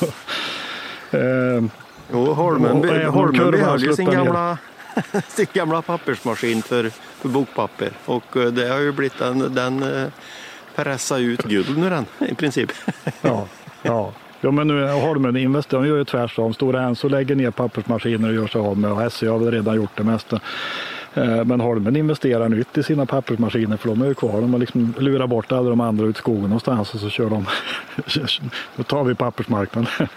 Ja. 1.10 1.18
eh, 1.18 1.64
jo, 2.12 2.32
Holmen, 2.32 3.06
Holmen 3.10 3.50
behöll 3.50 3.82
ju 3.82 3.94
sin 3.94 4.10
gamla 4.10 4.58
sin 5.28 5.46
gamla 5.52 5.82
pappersmaskin 5.82 6.62
för, 6.62 6.90
för 6.90 7.28
bokpapper. 7.28 7.90
Och 8.04 8.36
eh, 8.36 8.46
det 8.46 8.68
har 8.68 8.78
ju 8.78 8.92
blivit 8.92 9.18
den, 9.18 9.54
den 9.54 9.82
eh, 9.82 10.08
pressa 10.74 11.18
ut 11.18 11.42
guld 11.42 11.78
nu 11.78 11.90
den 11.90 12.06
i 12.28 12.34
princip. 12.34 12.72
ja, 13.22 13.46
ja. 13.82 14.12
Ja 14.40 14.50
men 14.50 14.68
nu 14.68 14.88
Holmen 14.88 15.36
investerar, 15.36 15.82
de 15.82 15.88
gör 15.88 15.96
ju 15.96 16.04
tvärtom. 16.04 16.54
Stora 16.54 16.82
Enso 16.82 17.08
lägger 17.08 17.34
ner 17.34 17.50
pappersmaskiner 17.50 18.28
och 18.28 18.34
gör 18.34 18.46
sig 18.46 18.60
av 18.60 18.78
med 18.78 18.92
och 18.92 19.12
SE 19.12 19.28
har 19.28 19.38
väl 19.38 19.50
redan 19.50 19.76
gjort 19.76 19.96
det 19.96 20.04
mesta. 20.04 20.40
Eh, 21.14 21.44
men 21.44 21.60
Holmen 21.60 21.96
investerar 21.96 22.48
nytt 22.48 22.78
i 22.78 22.82
sina 22.82 23.06
pappersmaskiner 23.06 23.76
för 23.76 23.88
de 23.88 24.02
är 24.02 24.06
ju 24.06 24.14
kvar. 24.14 24.40
De 24.40 24.52
har 24.52 24.60
liksom 24.60 24.94
lurat 24.98 25.30
bort 25.30 25.52
alla 25.52 25.70
de 25.70 25.80
andra 25.80 26.06
ut 26.06 26.16
i 26.16 26.18
skogen 26.18 26.42
någonstans 26.42 26.94
och 26.94 27.00
så 27.00 27.08
kör 27.08 27.30
de. 27.30 27.46
Då 28.76 28.82
tar 28.82 29.04
vi 29.04 29.14
pappersmarknaden. 29.14 30.08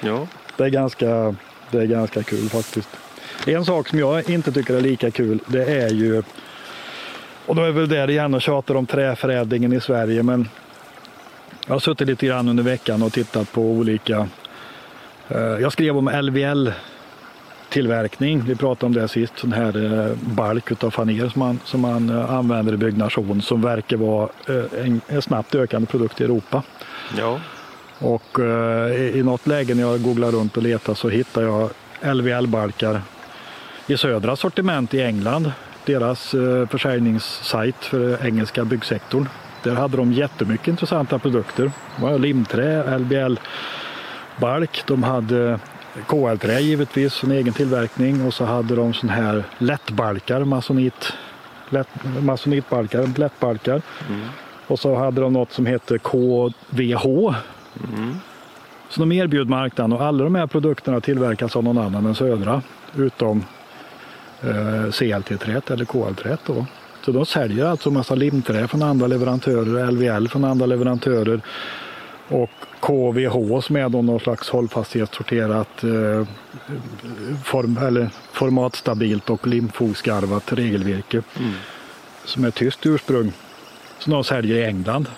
ja. 0.00 0.26
Det 0.56 0.64
är 0.64 0.68
ganska, 0.68 1.34
det 1.70 1.78
är 1.78 1.86
ganska 1.86 2.22
kul 2.22 2.48
faktiskt. 2.48 2.88
En 3.46 3.64
sak 3.64 3.88
som 3.88 3.98
jag 3.98 4.30
inte 4.30 4.52
tycker 4.52 4.74
är 4.74 4.80
lika 4.80 5.10
kul 5.10 5.40
det 5.46 5.64
är 5.64 5.90
ju 5.90 6.22
och 7.46 7.56
då 7.56 7.62
är 7.62 7.70
väl 7.70 7.88
där 7.88 8.10
igen 8.10 8.34
och 8.34 8.42
tjatar 8.42 8.74
om 8.74 8.86
träförädlingen 8.86 9.72
i 9.72 9.80
Sverige 9.80 10.22
men 10.22 10.48
jag 11.66 11.74
har 11.74 11.80
suttit 11.80 12.08
lite 12.08 12.26
grann 12.26 12.48
under 12.48 12.62
veckan 12.62 13.02
och 13.02 13.12
tittat 13.12 13.52
på 13.52 13.62
olika 13.62 14.28
eh, 15.28 15.38
jag 15.40 15.72
skrev 15.72 15.98
om 15.98 16.08
LVL 16.22 16.72
tillverkning. 17.68 18.42
Vi 18.46 18.54
pratade 18.54 18.86
om 18.86 18.92
det 18.92 19.08
sist. 19.08 19.38
Sån 19.38 19.52
här 19.52 20.08
eh, 20.08 20.16
balk 20.16 20.84
av 20.84 20.90
faner 20.90 21.28
som 21.28 21.40
man, 21.40 21.60
som 21.64 21.80
man 21.80 22.10
eh, 22.10 22.34
använder 22.34 22.72
i 22.72 22.76
byggnation 22.76 23.42
som 23.42 23.62
verkar 23.62 23.96
vara 23.96 24.28
en, 24.84 25.00
en 25.08 25.22
snabbt 25.22 25.54
ökande 25.54 25.86
produkt 25.86 26.20
i 26.20 26.24
Europa. 26.24 26.62
Ja. 27.18 27.40
Och 27.98 28.38
i, 28.96 29.18
i 29.18 29.22
något 29.22 29.46
läge 29.46 29.74
när 29.74 29.82
jag 29.82 30.02
googlar 30.02 30.30
runt 30.30 30.56
och 30.56 30.62
letar 30.62 30.94
så 30.94 31.08
hittar 31.08 31.42
jag 31.42 31.70
LVL-balkar 32.16 33.00
i 33.90 33.96
södra 33.96 34.36
sortiment 34.36 34.94
i 34.94 35.02
England, 35.02 35.52
deras 35.84 36.34
eh, 36.34 36.66
försäljningssajt 36.66 37.84
för 37.84 38.26
engelska 38.26 38.64
byggsektorn. 38.64 39.28
Där 39.62 39.74
hade 39.74 39.96
de 39.96 40.12
jättemycket 40.12 40.68
intressanta 40.68 41.18
produkter. 41.18 41.70
Det 41.96 42.02
var 42.02 42.18
limträ, 42.18 42.98
LBL-balk, 42.98 44.82
de 44.86 45.02
hade 45.02 45.58
KL-trä 46.06 46.60
givetvis 46.60 47.12
som 47.12 47.30
egen 47.30 47.52
tillverkning 47.52 48.26
och 48.26 48.34
så 48.34 48.44
hade 48.44 48.76
de 48.76 48.94
sån 48.94 49.08
här 49.08 49.44
lättbalkar, 49.58 50.44
masonit, 50.44 51.12
lätt, 51.70 51.88
masonitbalkar, 52.22 53.18
lättbalkar. 53.18 53.82
Mm. 54.08 54.20
Och 54.66 54.78
så 54.78 54.94
hade 54.94 55.20
de 55.20 55.32
något 55.32 55.52
som 55.52 55.66
hette 55.66 55.98
KVH. 55.98 57.06
Mm. 57.94 58.16
Så 58.88 59.00
de 59.00 59.12
erbjöd 59.12 59.48
marknaden 59.48 59.92
och 59.92 60.02
alla 60.02 60.24
de 60.24 60.34
här 60.34 60.46
produkterna 60.46 61.00
tillverkas 61.00 61.56
av 61.56 61.64
någon 61.64 61.78
annan 61.78 62.06
än 62.06 62.14
Södra 62.14 62.62
utom 62.96 63.44
eh, 64.42 64.90
CLT-träet 64.90 65.70
eller 65.70 65.84
KL-träet. 65.84 66.40
Då. 66.46 66.66
Så 67.04 67.12
de 67.12 67.26
säljer 67.26 67.66
alltså 67.66 67.90
massa 67.90 68.14
limträ 68.14 68.68
från 68.68 68.82
andra 68.82 69.06
leverantörer, 69.06 69.90
LVL 69.90 70.28
från 70.28 70.44
andra 70.44 70.66
leverantörer 70.66 71.40
och 72.28 72.50
KVH 72.80 73.60
som 73.60 73.76
är 73.76 73.88
då 73.88 74.02
någon 74.02 74.20
slags 74.20 74.48
hållfasthetssorterat 74.48 75.84
eh, 75.84 76.26
form, 77.44 77.78
eller 77.78 78.10
formatstabilt 78.32 79.30
och 79.30 79.46
limfogskarvat 79.46 80.52
regelvirke 80.52 81.22
mm. 81.38 81.52
som 82.24 82.44
är 82.44 82.50
tyskt 82.50 82.86
ursprung 82.86 83.32
som 83.98 84.12
de 84.12 84.24
säljer 84.24 84.56
i 84.56 84.64
England. 84.64 85.08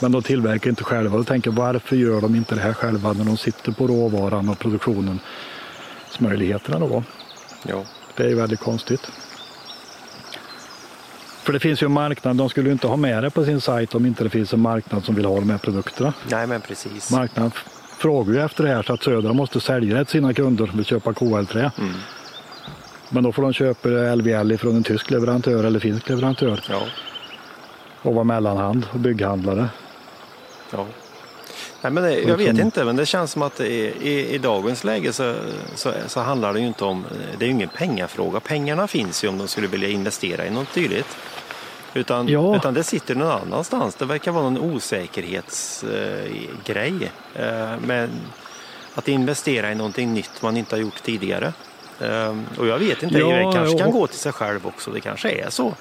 Men 0.00 0.12
de 0.12 0.22
tillverkar 0.22 0.70
inte 0.70 0.84
själva 0.84 1.18
och 1.18 1.26
tänker 1.26 1.50
varför 1.50 1.96
gör 1.96 2.20
de 2.20 2.34
inte 2.34 2.54
det 2.54 2.60
här 2.60 2.72
själva 2.72 3.12
när 3.12 3.24
de 3.24 3.36
sitter 3.36 3.72
på 3.72 3.86
råvaran 3.86 4.48
och 4.48 4.58
produktionen 4.58 5.20
möjligheterna 6.18 6.78
då. 6.78 7.02
Ja. 7.66 7.84
Det 8.16 8.30
är 8.30 8.34
väldigt 8.34 8.60
konstigt. 8.60 9.10
För 11.42 11.52
det 11.52 11.60
finns 11.60 11.82
ju 11.82 11.84
en 11.84 11.92
marknad, 11.92 12.36
de 12.36 12.48
skulle 12.48 12.72
inte 12.72 12.86
ha 12.86 12.96
med 12.96 13.22
det 13.22 13.30
på 13.30 13.44
sin 13.44 13.60
sajt 13.60 13.94
om 13.94 14.06
inte 14.06 14.24
det 14.24 14.30
finns 14.30 14.52
en 14.52 14.60
marknad 14.60 15.04
som 15.04 15.14
vill 15.14 15.24
ha 15.24 15.34
de 15.34 15.50
här 15.50 15.58
produkterna. 15.58 16.12
Nej 16.30 16.46
men 16.46 16.60
precis. 16.60 17.10
Marknaden 17.10 17.50
frågar 17.98 18.34
ju 18.34 18.40
efter 18.40 18.64
det 18.64 18.70
här 18.70 18.82
så 18.82 18.92
att 18.92 19.02
Södra 19.02 19.32
måste 19.32 19.60
sälja 19.60 19.96
det 19.98 20.04
till 20.04 20.12
sina 20.12 20.34
kunder 20.34 20.66
som 20.66 20.76
vill 20.76 20.86
köpa 20.86 21.12
KL-trä. 21.12 21.70
Mm. 21.78 21.92
Men 23.08 23.24
då 23.24 23.32
får 23.32 23.42
de 23.42 23.52
köpa 23.52 23.88
LVL 23.88 24.56
från 24.56 24.76
en 24.76 24.82
tysk 24.82 25.10
leverantör 25.10 25.64
eller 25.64 25.80
finsk 25.80 26.08
leverantör. 26.08 26.64
Ja. 26.68 26.82
Och 28.02 28.14
vara 28.14 28.24
mellanhand 28.24 28.86
och 28.92 28.98
bygghandlare. 28.98 29.68
Ja. 30.70 30.86
Nej, 31.82 31.92
men 31.92 32.02
det, 32.02 32.20
jag 32.20 32.36
vet 32.36 32.58
inte, 32.58 32.84
men 32.84 32.96
det 32.96 33.06
känns 33.06 33.32
som 33.32 33.42
att 33.42 33.60
i, 33.60 33.94
i, 34.00 34.34
i 34.34 34.38
dagens 34.38 34.84
läge 34.84 35.12
så, 35.12 35.34
så, 35.74 35.92
så, 36.06 36.20
handlar 36.20 36.52
det 36.52 36.60
ju 36.60 36.66
inte 36.66 36.84
om, 36.84 37.04
det 37.38 37.44
är 37.44 37.46
ju 37.46 37.52
ingen 37.52 37.68
pengafråga. 37.68 38.40
Pengarna 38.40 38.86
finns 38.86 39.24
ju 39.24 39.28
om 39.28 39.38
de 39.38 39.48
skulle 39.48 39.66
vilja 39.66 39.88
investera 39.88 40.46
i 40.46 40.50
något 40.50 40.74
dylikt. 40.74 41.16
Utan, 41.94 42.28
ja. 42.28 42.56
utan 42.56 42.74
det 42.74 42.84
sitter 42.84 43.14
någon 43.14 43.30
annanstans. 43.30 43.94
Det 43.94 44.04
verkar 44.04 44.32
vara 44.32 44.50
någon 44.50 44.58
osäkerhetsgrej. 44.58 47.10
Eh, 47.34 47.72
eh, 47.72 47.80
med 47.80 48.10
att 48.94 49.08
investera 49.08 49.72
i 49.72 49.74
någonting 49.74 50.14
nytt 50.14 50.42
man 50.42 50.56
inte 50.56 50.74
har 50.74 50.80
gjort 50.80 51.02
tidigare. 51.02 51.52
Ehm, 52.02 52.46
och 52.58 52.66
jag 52.66 52.78
vet 52.78 53.02
inte, 53.02 53.18
ja, 53.18 53.26
det 53.26 53.52
kanske 53.52 53.78
kan 53.78 53.90
gå 53.90 54.06
till 54.06 54.18
sig 54.18 54.32
själv 54.32 54.66
också. 54.66 54.90
Det 54.90 55.00
kanske 55.00 55.30
är 55.30 55.50
så. 55.50 55.74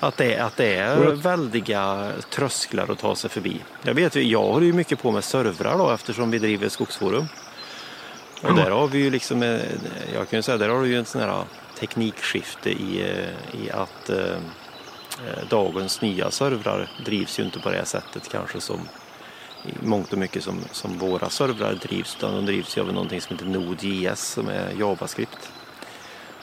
Att 0.00 0.16
det, 0.16 0.38
att 0.38 0.56
det 0.56 0.74
är 0.74 0.96
väldiga 0.96 2.10
trösklar 2.30 2.92
att 2.92 2.98
ta 2.98 3.16
sig 3.16 3.30
förbi. 3.30 3.60
Jag 3.82 3.94
vet, 3.94 4.16
jag 4.16 4.42
håller 4.42 4.66
ju 4.66 4.72
mycket 4.72 5.02
på 5.02 5.10
med 5.10 5.24
servrar 5.24 5.78
då 5.78 5.90
eftersom 5.90 6.30
vi 6.30 6.38
driver 6.38 6.68
Skogsforum. 6.68 7.28
Och 8.42 8.54
där 8.54 8.70
har 8.70 8.88
vi 8.88 8.98
ju 8.98 9.10
liksom, 9.10 9.42
jag 10.14 10.30
kan 10.30 10.38
ju 10.38 10.42
säga, 10.42 10.58
där 10.58 10.68
har 10.68 10.82
du 10.82 10.88
ju 10.88 10.98
en 10.98 11.04
sån 11.04 11.20
här 11.20 11.44
teknikskifte 11.78 12.70
i, 12.70 13.14
i 13.52 13.70
att 13.70 14.10
eh, 14.10 14.36
dagens 15.48 16.02
nya 16.02 16.30
servrar 16.30 16.90
drivs 17.04 17.38
ju 17.38 17.44
inte 17.44 17.58
på 17.58 17.70
det 17.70 17.84
sättet 17.84 18.28
kanske 18.32 18.60
som 18.60 18.88
i 19.64 19.86
mångt 19.86 20.12
och 20.12 20.18
mycket 20.18 20.44
som, 20.44 20.64
som 20.72 20.98
våra 20.98 21.30
servrar 21.30 21.74
drivs 21.74 22.16
utan 22.16 22.34
de 22.34 22.46
drivs 22.46 22.76
ju 22.76 22.80
av 22.80 22.92
någonting 22.92 23.20
som 23.20 23.36
heter 23.36 23.46
Node.js 23.46 24.20
som 24.20 24.48
är 24.48 24.72
JavaScript. 24.78 25.52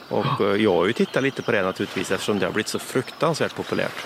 Och 0.10 0.42
eh, 0.42 0.62
jag 0.62 0.74
har 0.74 0.86
ju 0.86 0.94
tittat 0.94 1.24
lite 1.24 1.42
på 1.42 1.52
det 1.52 1.62
naturligtvis 1.62 2.12
eftersom 2.12 2.40
det 2.40 2.46
har 2.46 2.54
blivit 2.54 2.68
så 2.68 2.80
fruktansvärt 2.80 3.56
populärt. 3.56 4.06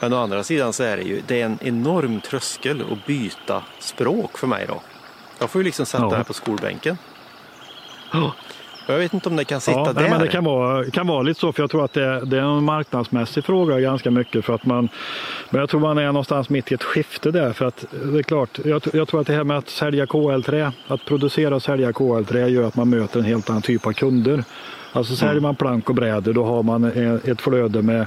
Men 0.00 0.12
å 0.12 0.22
andra 0.22 0.44
sidan 0.44 0.72
så 0.72 0.82
är 0.82 0.96
det 0.96 1.02
ju 1.02 1.22
det 1.26 1.40
är 1.40 1.46
en 1.46 1.58
enorm 1.60 2.20
tröskel 2.20 2.84
att 2.92 3.06
byta 3.06 3.62
språk 3.78 4.38
för 4.38 4.46
mig 4.46 4.66
då. 4.68 4.82
Jag 5.38 5.50
får 5.50 5.60
ju 5.60 5.64
liksom 5.64 5.86
sätta 5.86 6.04
ja. 6.04 6.18
det 6.18 6.24
på 6.24 6.32
skolbänken. 6.32 6.98
Ja. 8.12 8.34
Jag 8.92 8.98
vet 8.98 9.14
inte 9.14 9.28
om 9.28 9.36
det 9.36 9.44
kan 9.44 9.60
sitta 9.60 9.78
ja, 9.78 9.92
där. 9.92 10.00
Nej, 10.02 10.10
men 10.10 10.20
det 10.20 10.28
kan 10.28 10.44
vara, 10.44 10.90
kan 10.90 11.06
vara 11.06 11.22
lite 11.22 11.40
så, 11.40 11.52
för 11.52 11.62
jag 11.62 11.70
tror 11.70 11.84
att 11.84 11.92
det, 11.92 12.24
det, 12.24 12.38
är 12.38 12.42
en 12.42 12.64
marknadsmässig 12.64 13.44
fråga 13.44 13.80
ganska 13.80 14.10
mycket. 14.10 14.44
För 14.44 14.54
att 14.54 14.64
man, 14.64 14.88
men 15.50 15.60
jag 15.60 15.70
tror 15.70 15.80
man 15.80 15.98
är 15.98 16.06
någonstans 16.06 16.48
mitt 16.48 16.72
i 16.72 16.74
ett 16.74 16.82
skifte 16.82 17.30
där. 17.30 17.52
För 17.52 17.64
att 17.64 17.84
det 17.90 18.18
är 18.18 18.22
klart, 18.22 18.58
jag, 18.64 18.82
jag 18.92 19.08
tror 19.08 19.20
att 19.20 19.26
det 19.26 19.32
här 19.32 19.44
med 19.44 19.58
att 19.58 19.68
sälja 19.68 20.06
KL-trä, 20.06 20.72
att 20.86 21.04
producera 21.04 21.54
och 21.54 21.62
sälja 21.62 21.92
KL-trä 21.92 22.48
gör 22.48 22.68
att 22.68 22.76
man 22.76 22.90
möter 22.90 23.18
en 23.18 23.24
helt 23.24 23.50
annan 23.50 23.62
typ 23.62 23.86
av 23.86 23.92
kunder. 23.92 24.44
Alltså 24.92 25.16
säljer 25.16 25.32
mm. 25.32 25.42
man 25.42 25.54
plank 25.54 25.88
och 25.88 25.94
brädor 25.94 26.32
då 26.32 26.44
har 26.44 26.62
man 26.62 26.84
ett 27.24 27.40
flöde 27.40 27.82
med 27.82 28.06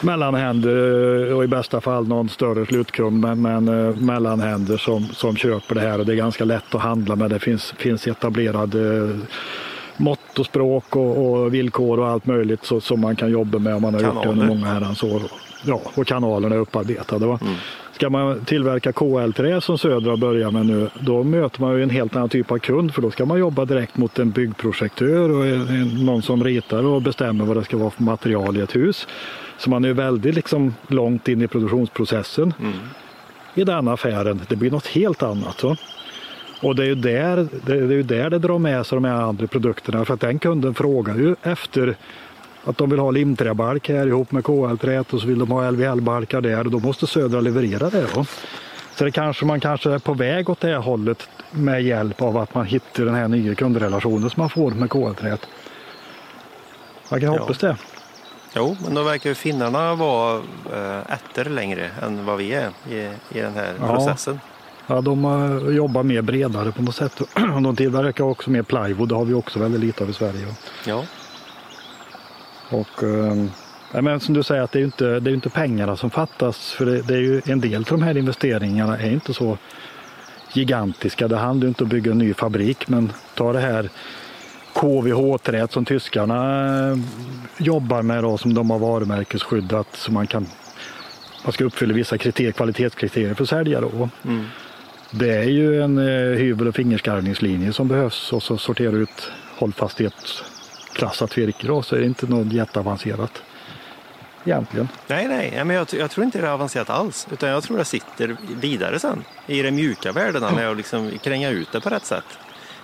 mellanhänder 0.00 1.34
och 1.34 1.44
i 1.44 1.46
bästa 1.46 1.80
fall 1.80 2.08
någon 2.08 2.28
större 2.28 2.66
slutkund 2.66 3.20
men, 3.20 3.42
men 3.42 3.68
eh, 3.68 3.96
mellanhänder 3.96 4.76
som, 4.76 5.04
som 5.04 5.36
köper 5.36 5.74
det 5.74 5.80
här 5.80 5.98
och 5.98 6.06
det 6.06 6.12
är 6.12 6.16
ganska 6.16 6.44
lätt 6.44 6.74
att 6.74 6.80
handla 6.80 7.16
med. 7.16 7.30
Det 7.30 7.38
finns, 7.38 7.74
finns 7.76 8.06
etablerade 8.06 9.08
mått 10.30 10.38
och 10.38 10.46
språk 10.46 10.96
och, 10.96 11.32
och, 11.32 11.54
villkor 11.54 11.98
och 11.98 12.08
allt 12.08 12.26
möjligt 12.26 12.64
så, 12.64 12.80
som 12.80 13.00
man 13.00 13.16
kan 13.16 13.30
jobba 13.30 13.58
med 13.58 13.74
om 13.74 13.82
man 13.82 13.94
har 13.94 14.00
Kanaler. 14.00 14.16
gjort 14.16 14.24
det 14.24 14.30
under 14.30 14.46
många 14.46 14.66
herrans 14.66 15.02
år. 15.02 15.22
Ja, 15.64 15.80
och 15.94 16.06
kanalerna 16.06 16.54
är 16.54 16.58
upparbetade. 16.58 17.26
Va? 17.26 17.38
Mm. 17.42 17.54
Ska 17.92 18.10
man 18.10 18.44
tillverka 18.44 18.92
KL-trä 18.92 19.60
som 19.60 19.78
Södra 19.78 20.16
börjar 20.16 20.50
med 20.50 20.66
nu, 20.66 20.88
då 21.00 21.22
möter 21.22 21.60
man 21.60 21.76
ju 21.76 21.82
en 21.82 21.90
helt 21.90 22.16
annan 22.16 22.28
typ 22.28 22.50
av 22.50 22.58
kund 22.58 22.94
för 22.94 23.02
då 23.02 23.10
ska 23.10 23.24
man 23.24 23.38
jobba 23.38 23.64
direkt 23.64 23.96
mot 23.96 24.18
en 24.18 24.30
byggprojektör 24.30 25.30
och 25.30 25.46
någon 26.04 26.22
som 26.22 26.44
ritar 26.44 26.84
och 26.84 27.02
bestämmer 27.02 27.44
vad 27.44 27.56
det 27.56 27.64
ska 27.64 27.76
vara 27.76 27.90
för 27.90 28.02
material 28.02 28.56
i 28.56 28.60
ett 28.60 28.76
hus. 28.76 29.06
Så 29.58 29.70
man 29.70 29.84
är 29.84 29.92
väldigt 29.92 30.34
liksom 30.34 30.74
långt 30.88 31.28
in 31.28 31.42
i 31.42 31.48
produktionsprocessen 31.48 32.54
mm. 32.60 32.72
i 33.54 33.64
den 33.64 33.88
affären. 33.88 34.40
Det 34.48 34.56
blir 34.56 34.70
något 34.70 34.86
helt 34.86 35.22
annat. 35.22 35.60
Så. 35.60 35.76
Och 36.60 36.76
det 36.76 36.82
är, 36.82 36.86
ju 36.86 36.94
där, 36.94 37.48
det 37.66 37.72
är 37.72 37.76
ju 37.76 38.02
där 38.02 38.30
det 38.30 38.38
drar 38.38 38.58
med 38.58 38.86
sig 38.86 38.96
de 38.96 39.04
här 39.04 39.22
andra 39.22 39.46
produkterna 39.46 40.04
för 40.04 40.14
att 40.14 40.20
den 40.20 40.38
kunden 40.38 40.74
frågar 40.74 41.14
ju 41.14 41.34
efter 41.42 41.96
att 42.64 42.78
de 42.78 42.90
vill 42.90 42.98
ha 42.98 43.10
limträbalk 43.10 43.88
här 43.88 44.06
ihop 44.06 44.32
med 44.32 44.44
KL-trät 44.44 45.12
och 45.14 45.20
så 45.20 45.26
vill 45.26 45.38
de 45.38 45.50
ha 45.50 45.70
LVL-balkar 45.70 46.40
där 46.40 46.64
och 46.64 46.70
då 46.70 46.78
måste 46.78 47.06
Södra 47.06 47.40
leverera 47.40 47.90
det. 47.90 48.06
Då. 48.14 48.24
Så 48.94 49.04
det 49.04 49.10
kanske 49.10 49.44
man 49.44 49.60
kanske 49.60 49.90
är 49.90 49.98
på 49.98 50.14
väg 50.14 50.50
åt 50.50 50.60
det 50.60 50.76
hållet 50.76 51.28
med 51.50 51.82
hjälp 51.82 52.22
av 52.22 52.36
att 52.36 52.54
man 52.54 52.66
hittar 52.66 53.04
den 53.04 53.14
här 53.14 53.28
nya 53.28 53.54
kundrelationen 53.54 54.30
som 54.30 54.40
man 54.40 54.50
får 54.50 54.70
med 54.70 54.90
KL-trät. 54.90 55.46
Jag 57.08 57.20
kan 57.20 57.32
ja. 57.32 57.40
hoppas 57.40 57.58
det. 57.58 57.76
Jo, 58.56 58.76
men 58.84 58.94
då 58.94 59.02
verkar 59.02 59.30
ju 59.30 59.34
finnarna 59.34 59.94
vara 59.94 60.42
äh, 60.72 61.12
efter 61.14 61.44
längre 61.44 61.90
än 62.02 62.24
vad 62.24 62.38
vi 62.38 62.52
är 62.52 62.70
i, 62.90 62.96
i 63.38 63.40
den 63.40 63.54
här 63.54 63.74
ja. 63.80 63.94
processen. 63.94 64.40
Ja, 64.90 65.00
de 65.00 65.74
jobbar 65.74 66.02
mer 66.02 66.22
bredare 66.22 66.72
på 66.72 66.82
något 66.82 66.94
sätt. 66.94 67.20
De 67.34 67.76
tillverkar 67.76 68.24
också 68.24 68.50
mer 68.50 68.62
plywood, 68.62 69.08
det 69.08 69.14
har 69.14 69.24
vi 69.24 69.34
också 69.34 69.58
väldigt 69.58 69.80
lite 69.80 70.04
av 70.04 70.10
i 70.10 70.12
Sverige. 70.12 70.46
Ja. 70.86 71.04
Och, 72.70 73.02
uh, 73.02 73.44
men 74.02 74.20
som 74.20 74.34
du 74.34 74.42
säger, 74.42 74.62
att 74.62 74.72
det 74.72 74.80
är 74.80 74.84
inte 74.84 75.20
det 75.20 75.30
är 75.30 75.34
inte 75.34 75.50
pengarna 75.50 75.96
som 75.96 76.10
fattas. 76.10 76.70
För 76.70 76.86
det, 76.86 77.02
det, 77.02 77.14
är 77.14 77.20
ju 77.20 77.42
en 77.44 77.60
del 77.60 77.76
av 77.76 77.86
de 77.88 78.02
här 78.02 78.16
investeringarna 78.16 78.98
är 78.98 79.10
inte 79.10 79.34
så 79.34 79.58
gigantiska. 80.52 81.28
Det 81.28 81.36
handlar 81.36 81.68
inte 81.68 81.84
om 81.84 81.88
att 81.88 81.90
bygga 81.90 82.12
en 82.12 82.18
ny 82.18 82.34
fabrik, 82.34 82.88
men 82.88 83.12
ta 83.34 83.52
det 83.52 83.60
här 83.60 83.90
KVH-träet 84.72 85.72
som 85.72 85.84
tyskarna 85.84 86.90
eh, 86.90 86.98
jobbar 87.58 88.02
med 88.02 88.24
då, 88.24 88.38
som 88.38 88.54
de 88.54 88.70
har 88.70 88.78
varumärkesskyddat 88.78 89.88
så 89.92 90.12
man 90.12 90.26
kan 90.26 90.46
man 91.44 91.52
ska 91.52 91.64
uppfylla 91.64 91.94
vissa 91.94 92.18
kriterier, 92.18 92.52
kvalitetskriterier 92.52 93.34
för 93.34 93.42
att 93.42 93.48
sälja. 93.48 93.80
Då. 93.80 94.08
Mm. 94.24 94.46
Det 95.10 95.36
är 95.36 95.44
ju 95.44 95.82
en 95.82 95.98
eh, 95.98 96.38
hyvel 96.38 96.68
och 96.68 96.74
fingerskarvningslinje 96.74 97.72
som 97.72 97.88
behövs 97.88 98.32
och 98.32 98.42
så 98.42 98.58
sortera 98.58 98.96
ut 98.96 99.30
hållfasthetsklassat 99.56 101.38
virke 101.38 101.66
då, 101.66 101.82
så 101.82 101.96
är 101.96 102.00
det 102.00 102.06
inte 102.06 102.26
något 102.26 102.52
jätteavancerat 102.52 103.42
egentligen. 104.44 104.88
Nej, 105.06 105.28
nej, 105.28 105.64
men 105.64 105.76
jag, 105.76 105.86
jag, 105.92 106.10
tror 106.10 106.24
inte 106.24 106.40
det 106.40 106.46
är 106.46 106.50
avancerat 106.50 106.90
alls. 106.90 107.26
Utan 107.32 107.48
jag 107.48 107.62
tror 107.62 107.78
det 107.78 107.84
sitter 107.84 108.36
vidare 108.60 108.98
sen 108.98 109.24
i 109.46 109.62
de 109.62 109.70
mjuka 109.70 110.12
värdena 110.12 110.46
ja. 110.50 110.56
med 110.56 110.70
att 110.70 110.76
liksom 110.76 111.10
kränga 111.22 111.50
ut 111.50 111.72
det 111.72 111.80
på 111.80 111.90
rätt 111.90 112.04
sätt. 112.04 112.24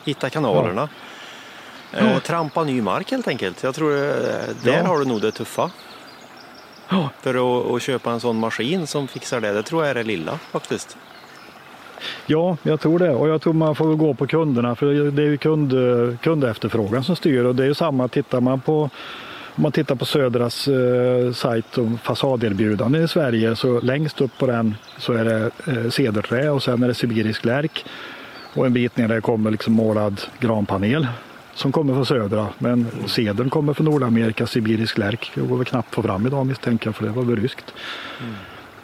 Hitta 0.04 0.30
kanalerna. 0.30 0.88
Ja. 1.92 1.98
Eh, 1.98 2.18
trampa 2.18 2.64
ny 2.64 2.82
mark 2.82 3.10
helt 3.10 3.28
enkelt. 3.28 3.62
Jag 3.62 3.74
tror 3.74 3.96
eh, 3.96 4.02
där 4.62 4.72
ja. 4.72 4.86
har 4.86 4.98
du 4.98 5.04
nog 5.04 5.20
det 5.20 5.32
tuffa. 5.32 5.70
Ja. 6.88 7.10
För 7.22 7.34
att, 7.34 7.74
att, 7.74 7.82
köpa 7.82 8.12
en 8.12 8.20
sån 8.20 8.38
maskin 8.38 8.86
som 8.86 9.08
fixar 9.08 9.40
det, 9.40 9.52
det 9.52 9.62
tror 9.62 9.82
jag 9.82 9.90
är 9.90 9.94
det 9.94 10.02
lilla 10.02 10.38
faktiskt. 10.52 10.96
Ja, 12.26 12.56
jag 12.62 12.80
tror 12.80 12.98
det. 12.98 13.10
Och 13.10 13.28
jag 13.28 13.42
tror 13.42 13.52
man 13.52 13.74
får 13.74 13.94
gå 13.94 14.14
på 14.14 14.26
kunderna 14.26 14.74
för 14.74 15.10
det 15.10 15.22
är 15.22 15.26
ju 15.26 15.36
kund, 15.36 15.72
kundefterfrågan 16.22 17.04
som 17.04 17.16
styr. 17.16 17.44
Och 17.44 17.54
det 17.54 17.62
är 17.62 17.66
ju 17.66 17.74
samma, 17.74 18.08
tittar 18.08 18.40
man 18.40 18.60
på 18.60 18.90
om 19.56 19.62
man 19.62 19.72
tittar 19.72 19.94
på 19.94 20.04
Södras 20.04 20.68
eh, 20.68 21.32
sajt 21.32 21.78
om 21.78 21.98
fasaderbjudande 21.98 22.98
i 22.98 23.08
Sverige 23.08 23.56
så 23.56 23.80
längst 23.80 24.20
upp 24.20 24.38
på 24.38 24.46
den 24.46 24.74
så 24.98 25.12
är 25.12 25.24
det 25.24 25.50
eh, 25.66 25.90
cederträ 25.90 26.50
och 26.50 26.62
sen 26.62 26.82
är 26.82 26.88
det 26.88 26.94
sibirisk 26.94 27.44
lärk. 27.44 27.84
Och 28.54 28.66
en 28.66 28.72
bit 28.72 28.96
ner 28.96 29.08
där 29.08 29.20
kommer 29.20 29.50
liksom 29.50 29.72
målad 29.72 30.20
granpanel 30.40 31.06
som 31.54 31.72
kommer 31.72 31.94
från 31.94 32.06
södra. 32.06 32.48
Men 32.58 32.86
cedern 33.06 33.50
kommer 33.50 33.74
från 33.74 33.84
Nordamerika, 33.84 34.46
sibirisk 34.46 34.98
lärk. 34.98 35.32
Det 35.34 35.40
går 35.40 35.56
väl 35.56 35.66
knappt 35.66 35.88
att 35.88 35.94
få 35.94 36.02
fram 36.02 36.26
idag 36.26 36.46
misstänker 36.46 36.86
jag 36.86 36.96
för 36.96 37.04
det 37.04 37.10
var 37.10 37.22
väl 37.22 37.36
ryskt. 37.36 37.74
Mm. 38.20 38.34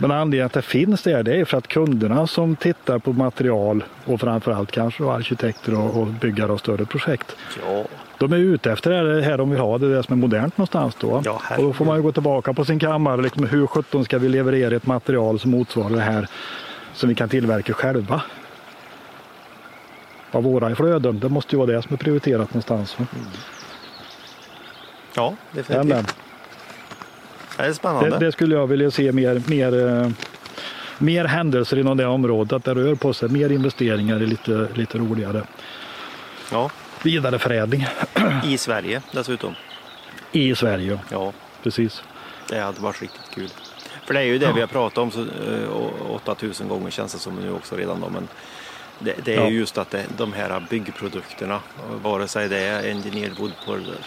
Men 0.03 0.11
anledningen 0.11 0.47
att 0.47 0.53
det 0.53 0.63
finns 0.63 1.03
där 1.03 1.23
det 1.23 1.37
är 1.37 1.45
för 1.45 1.59
att 1.59 1.69
kunderna 1.69 2.27
som 2.27 2.57
tittar 2.57 2.99
på 2.99 3.13
material 3.13 3.85
och 4.05 4.21
framförallt 4.21 4.71
kanske 4.71 5.05
arkitekter 5.05 5.79
och, 5.79 6.01
och 6.01 6.07
byggare 6.07 6.53
av 6.53 6.57
större 6.57 6.85
projekt. 6.85 7.37
Ja. 7.67 7.85
De 8.19 8.33
är 8.33 8.37
ute 8.37 8.73
efter 8.73 8.91
det 8.91 9.23
här 9.23 9.39
de 9.39 9.51
vill 9.51 9.61
ha, 9.61 9.79
det 9.79 9.87
är 9.87 9.91
det 9.91 10.03
som 10.03 10.13
är 10.13 10.17
modernt 10.17 10.59
någonstans 10.59 10.97
då. 11.01 11.23
Ja, 11.25 11.41
och 11.57 11.63
då 11.63 11.73
får 11.73 11.85
man 11.85 11.97
ju 11.97 12.03
gå 12.03 12.13
tillbaka 12.13 12.53
på 12.53 12.65
sin 12.65 12.79
kammare, 12.79 13.23
liksom, 13.23 13.47
hur 13.47 13.67
sjutton 13.67 14.05
ska 14.05 14.19
vi 14.19 14.29
leverera 14.29 14.77
ett 14.77 14.87
material 14.87 15.41
som 15.41 15.51
motsvarar 15.51 15.91
det 15.91 16.01
här 16.01 16.29
som 16.95 17.09
vi 17.09 17.15
kan 17.15 17.29
tillverka 17.29 17.73
själva? 17.73 18.23
Av 20.31 20.43
våra 20.43 20.75
flöden, 20.75 21.21
det 21.21 21.29
måste 21.29 21.57
ju 21.57 21.59
vara 21.59 21.77
det 21.77 21.83
som 21.83 21.93
är 21.93 21.99
prioriterat 21.99 22.51
någonstans. 22.51 22.97
Mm. 22.99 23.09
Ja, 25.15 25.35
definitivt. 25.53 26.17
Det 27.57 27.63
är 27.63 27.73
spännande. 27.73 28.11
Det, 28.11 28.27
det, 28.27 28.33
skulle 28.33 28.55
jag 28.55 28.67
vilja 28.67 28.91
se 28.91 29.13
mer, 29.13 29.43
mer, 29.47 29.89
eh, 29.89 30.11
mer 30.99 31.25
händelser 31.25 31.79
inom 31.79 31.97
det 31.97 32.07
området. 32.07 32.53
Att 32.53 32.65
det 32.65 32.75
rör 32.75 32.95
på 32.95 33.15
sig 33.15 33.29
mer 33.29 33.53
investeringar 33.53 34.17
är 34.17 34.27
lite, 34.27 34.69
lite 34.75 34.99
roligare. 34.99 35.43
Ja. 36.53 36.71
Vidareförädling. 37.03 37.87
I 38.45 38.59
Sverige 38.59 39.03
dessutom. 39.13 39.55
I 40.33 40.55
Sverige, 40.55 40.99
ja. 41.11 41.33
Precis. 41.63 42.03
Det 42.49 42.61
hade 42.61 42.81
varit 42.81 43.03
riktigt 43.03 43.31
kul. 43.35 43.49
För 44.07 44.15
det 44.15 44.21
är 44.21 44.25
ju 44.25 44.39
det 44.39 44.47
ja. 44.47 44.53
vi 44.53 44.61
har 44.61 44.69
pratat 44.69 44.99
om 44.99 45.11
så, 45.11 45.27
8000 46.09 46.67
eh, 46.67 46.73
gånger 46.73 46.91
känns 46.91 47.13
det 47.13 47.19
som 47.19 47.37
nu 47.37 47.53
också 47.53 47.77
redan 47.77 48.01
då. 48.01 48.09
Men 48.09 48.29
det, 49.05 49.15
det 49.25 49.35
är 49.35 49.41
ja. 49.41 49.49
just 49.49 49.79
att 49.79 49.91
det, 49.91 50.07
de 50.17 50.33
här 50.33 50.67
byggprodukterna, 50.71 51.61
vare 52.03 52.29
sig 52.29 52.49
det 52.49 52.59
är 52.59 52.91
Engineered 52.91 53.39
Wood 53.39 53.53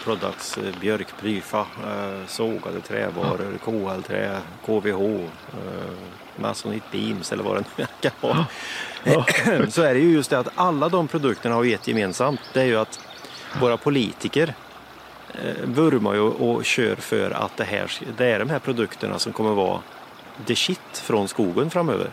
Products, 0.04 0.58
eh, 0.58 0.80
björk, 0.80 1.06
blyfa, 1.20 1.60
eh, 1.60 2.26
sågade 2.26 2.80
trävaror, 2.80 3.58
ja. 3.66 3.70
KL-trä, 3.70 4.40
KVH, 4.66 5.02
eh, 5.02 5.30
Masonite 6.36 6.86
Beams 6.92 7.32
eller 7.32 7.44
vad 7.44 7.56
det 7.56 7.64
nu 7.76 7.86
kan 8.00 8.12
vara. 8.20 8.46
Ja. 9.04 9.26
Så 9.68 9.82
är 9.82 9.94
det 9.94 10.00
ju 10.00 10.12
just 10.12 10.30
det 10.30 10.38
att 10.38 10.48
alla 10.54 10.88
de 10.88 11.08
produkterna 11.08 11.54
har 11.54 11.64
ett 11.64 11.88
gemensamt. 11.88 12.40
Det 12.52 12.60
är 12.60 12.64
ju 12.64 12.76
att 12.76 13.00
våra 13.60 13.76
politiker 13.76 14.54
vurmar 15.64 16.14
ju 16.14 16.20
och 16.20 16.64
kör 16.64 16.96
för 16.96 17.30
att 17.30 17.56
det, 17.56 17.64
här, 17.64 17.92
det 18.16 18.26
är 18.26 18.38
de 18.38 18.50
här 18.50 18.58
produkterna 18.58 19.18
som 19.18 19.32
kommer 19.32 19.50
vara 19.50 19.80
the 20.46 20.56
shit 20.56 20.78
från 20.92 21.28
skogen 21.28 21.70
framöver. 21.70 22.10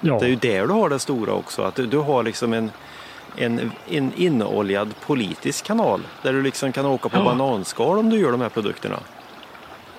Ja. 0.00 0.18
Det 0.18 0.26
är 0.26 0.28
ju 0.28 0.36
där 0.36 0.66
du 0.66 0.72
har 0.72 0.88
det 0.88 0.98
stora 0.98 1.32
också. 1.32 1.62
Att 1.62 1.74
du, 1.74 1.86
du 1.86 1.98
har 1.98 2.22
liksom 2.22 2.52
en, 2.52 2.70
en, 3.36 3.72
en 3.90 4.12
inoljad 4.16 4.94
politisk 5.06 5.64
kanal 5.64 6.00
där 6.22 6.32
du 6.32 6.42
liksom 6.42 6.72
kan 6.72 6.86
åka 6.86 7.08
på 7.08 7.16
Ja. 7.18 7.24
bananskal 7.24 7.98
om 7.98 8.10
du 8.10 8.18
gör 8.18 8.30
de 8.32 8.40
här 8.40 8.48
produkterna. 8.48 8.98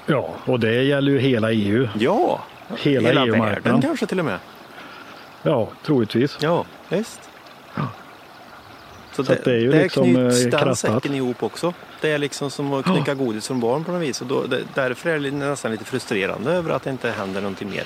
Ja, 0.05 0.29
och 0.45 0.59
det 0.59 0.83
gäller 0.83 1.11
ju 1.11 1.19
hela 1.19 1.51
EU. 1.51 1.87
Ja, 1.99 2.43
Hela 2.77 3.09
världen 3.09 3.33
EU-marknaden. 3.33 3.81
kanske 3.81 4.05
till 4.05 4.19
och 4.19 4.25
med. 4.25 4.39
Ja, 5.43 5.67
troligtvis. 5.85 6.37
Ja, 6.41 6.65
visst. 6.89 7.29
Så, 9.13 9.23
Så 9.23 9.33
att 9.33 9.43
det 9.43 9.51
är 9.51 9.59
ju 9.59 9.71
liksom, 9.71 10.03
knyts 10.03 10.37
eh, 10.37 10.41
den 10.41 10.51
krattat. 10.51 10.79
säcken 10.79 11.13
ihop 11.15 11.43
också. 11.43 11.73
Det 12.01 12.11
är 12.11 12.17
liksom 12.17 12.49
som 12.51 12.73
att 12.73 12.85
knycka 12.85 13.13
godis 13.13 13.47
från 13.47 13.59
barn 13.59 13.83
på 13.83 13.91
något 13.91 14.01
vis. 14.01 14.21
Och 14.21 14.27
då, 14.27 14.43
det, 14.43 14.59
därför 14.73 15.09
är 15.09 15.19
det 15.19 15.31
nästan 15.31 15.71
lite 15.71 15.83
frustrerande 15.83 16.51
över 16.51 16.69
att 16.71 16.83
det 16.83 16.89
inte 16.89 17.11
händer 17.11 17.41
någonting 17.41 17.69
mer. 17.69 17.83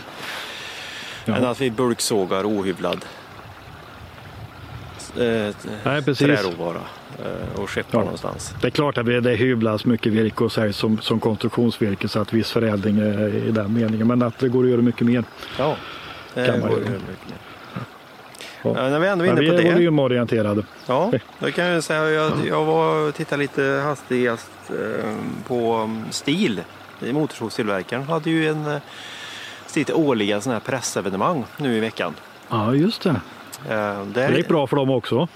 Ja. 1.26 1.36
Än 1.36 1.46
att 1.46 1.62
vi 1.62 1.72
bulksågar 1.72 2.44
ohyvlad 2.46 3.06
eh, 5.18 5.56
Nej, 5.84 6.02
precis. 6.04 6.18
träråvara 6.28 6.82
eh, 7.26 7.60
och 7.62 7.70
skeppar 7.70 8.00
Ja. 8.00 8.04
någonstans. 8.04 8.54
Det 8.62 8.68
är 8.68 8.72
klart 8.72 8.98
att 8.98 9.06
det 9.06 9.36
hyvlas 9.36 9.86
mycket 9.86 10.14
virke 10.14 10.44
och 10.44 10.52
säljs 10.52 10.78
som, 10.78 10.98
som 11.02 11.20
konstruktionsvirke 11.20 12.08
så 12.08 12.20
att 12.20 12.34
viss 12.34 12.52
förädling 12.52 13.00
är 13.00 13.36
i 13.36 13.52
den 13.52 13.74
meningen. 13.74 14.08
Men 14.08 14.22
att 14.22 14.40
det 14.40 14.50
går 14.50 14.64
att 14.64 14.70
göra 14.70 14.82
mycket 14.82 15.08
mer. 15.08 15.24
Ja, 15.58 15.76
det 16.34 16.46
Kan 16.46 16.60
man 16.60 16.70
går 16.70 16.80
göra. 16.80 16.90
ju 16.90 16.94
mycket 16.94 17.30
mer. 17.30 17.38
Ja. 18.64 18.74
Ja, 18.84 18.90
när 18.90 19.00
vi 19.00 19.08
ändå 19.08 19.26
är 19.26 19.30
inne 19.30 19.42
vi 19.42 19.50
på 19.50 19.56
är 19.56 19.64
det. 19.64 19.74
volymorienterade. 19.74 20.64
Ja, 20.88 21.12
då 21.40 21.52
kan 21.52 21.66
jag 21.66 21.84
säga 21.84 22.10
jag, 22.10 22.32
jag 22.48 22.66
var 22.66 23.12
tittade 23.12 23.42
lite 23.42 23.82
hastigast 23.84 24.52
eh, 24.70 25.16
på 25.48 25.78
um, 25.78 26.06
STIL. 26.10 26.62
Motorsågstillverkaren 27.00 28.04
hade 28.04 28.30
ju 28.30 28.48
en 28.50 28.66
eh, 28.66 28.78
sitt 29.72 29.90
årliga 29.92 30.42
sån 30.42 30.54
här 30.54 30.60
pressevenemang 30.60 31.46
nu 31.58 31.78
i 31.78 31.80
veckan. 31.80 32.14
Ja, 32.50 32.76
just 32.76 33.02
det. 33.02 33.10
Eh, 33.70 34.06
där, 34.06 34.32
Det 34.32 34.38
gick 34.38 34.48
bra 34.48 34.68
för 34.68 34.76
dem 34.76 34.90
också. 34.90 35.28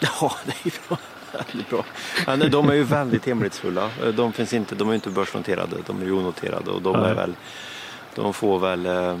Ja, 0.00 0.32
det 0.44 0.52
är 0.70 0.88
bra. 0.88 0.98
Väldigt 1.32 1.70
bra. 1.70 1.84
Men 2.26 2.50
de 2.50 2.68
är 2.70 2.74
ju 2.74 2.82
väldigt 2.84 3.26
hemlighetsfulla. 3.26 3.84
Eh, 4.02 4.08
De, 4.08 4.32
finns 4.32 4.52
inte, 4.52 4.74
de 4.74 4.90
är 4.90 4.94
inte 4.94 5.10
börsnoterade, 5.10 5.76
de 5.86 6.02
är 6.02 6.06
ju 6.06 6.12
onoterade 6.12 6.70
och 6.70 6.82
de, 6.82 6.94
är 6.94 7.14
väl, 7.14 7.34
de 8.14 8.34
får 8.34 8.58
väl 8.58 8.86
eh, 8.86 9.16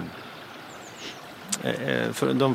de 2.34 2.54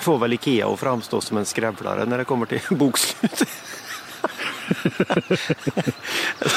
får 0.00 0.18
väl 0.18 0.32
Ikea 0.32 0.68
att 0.68 0.80
framstå 0.80 1.20
som 1.20 1.36
en 1.36 1.44
skrävlare 1.44 2.04
när 2.04 2.18
det 2.18 2.24
kommer 2.24 2.46
till 2.46 2.60
bokslut. 2.76 3.42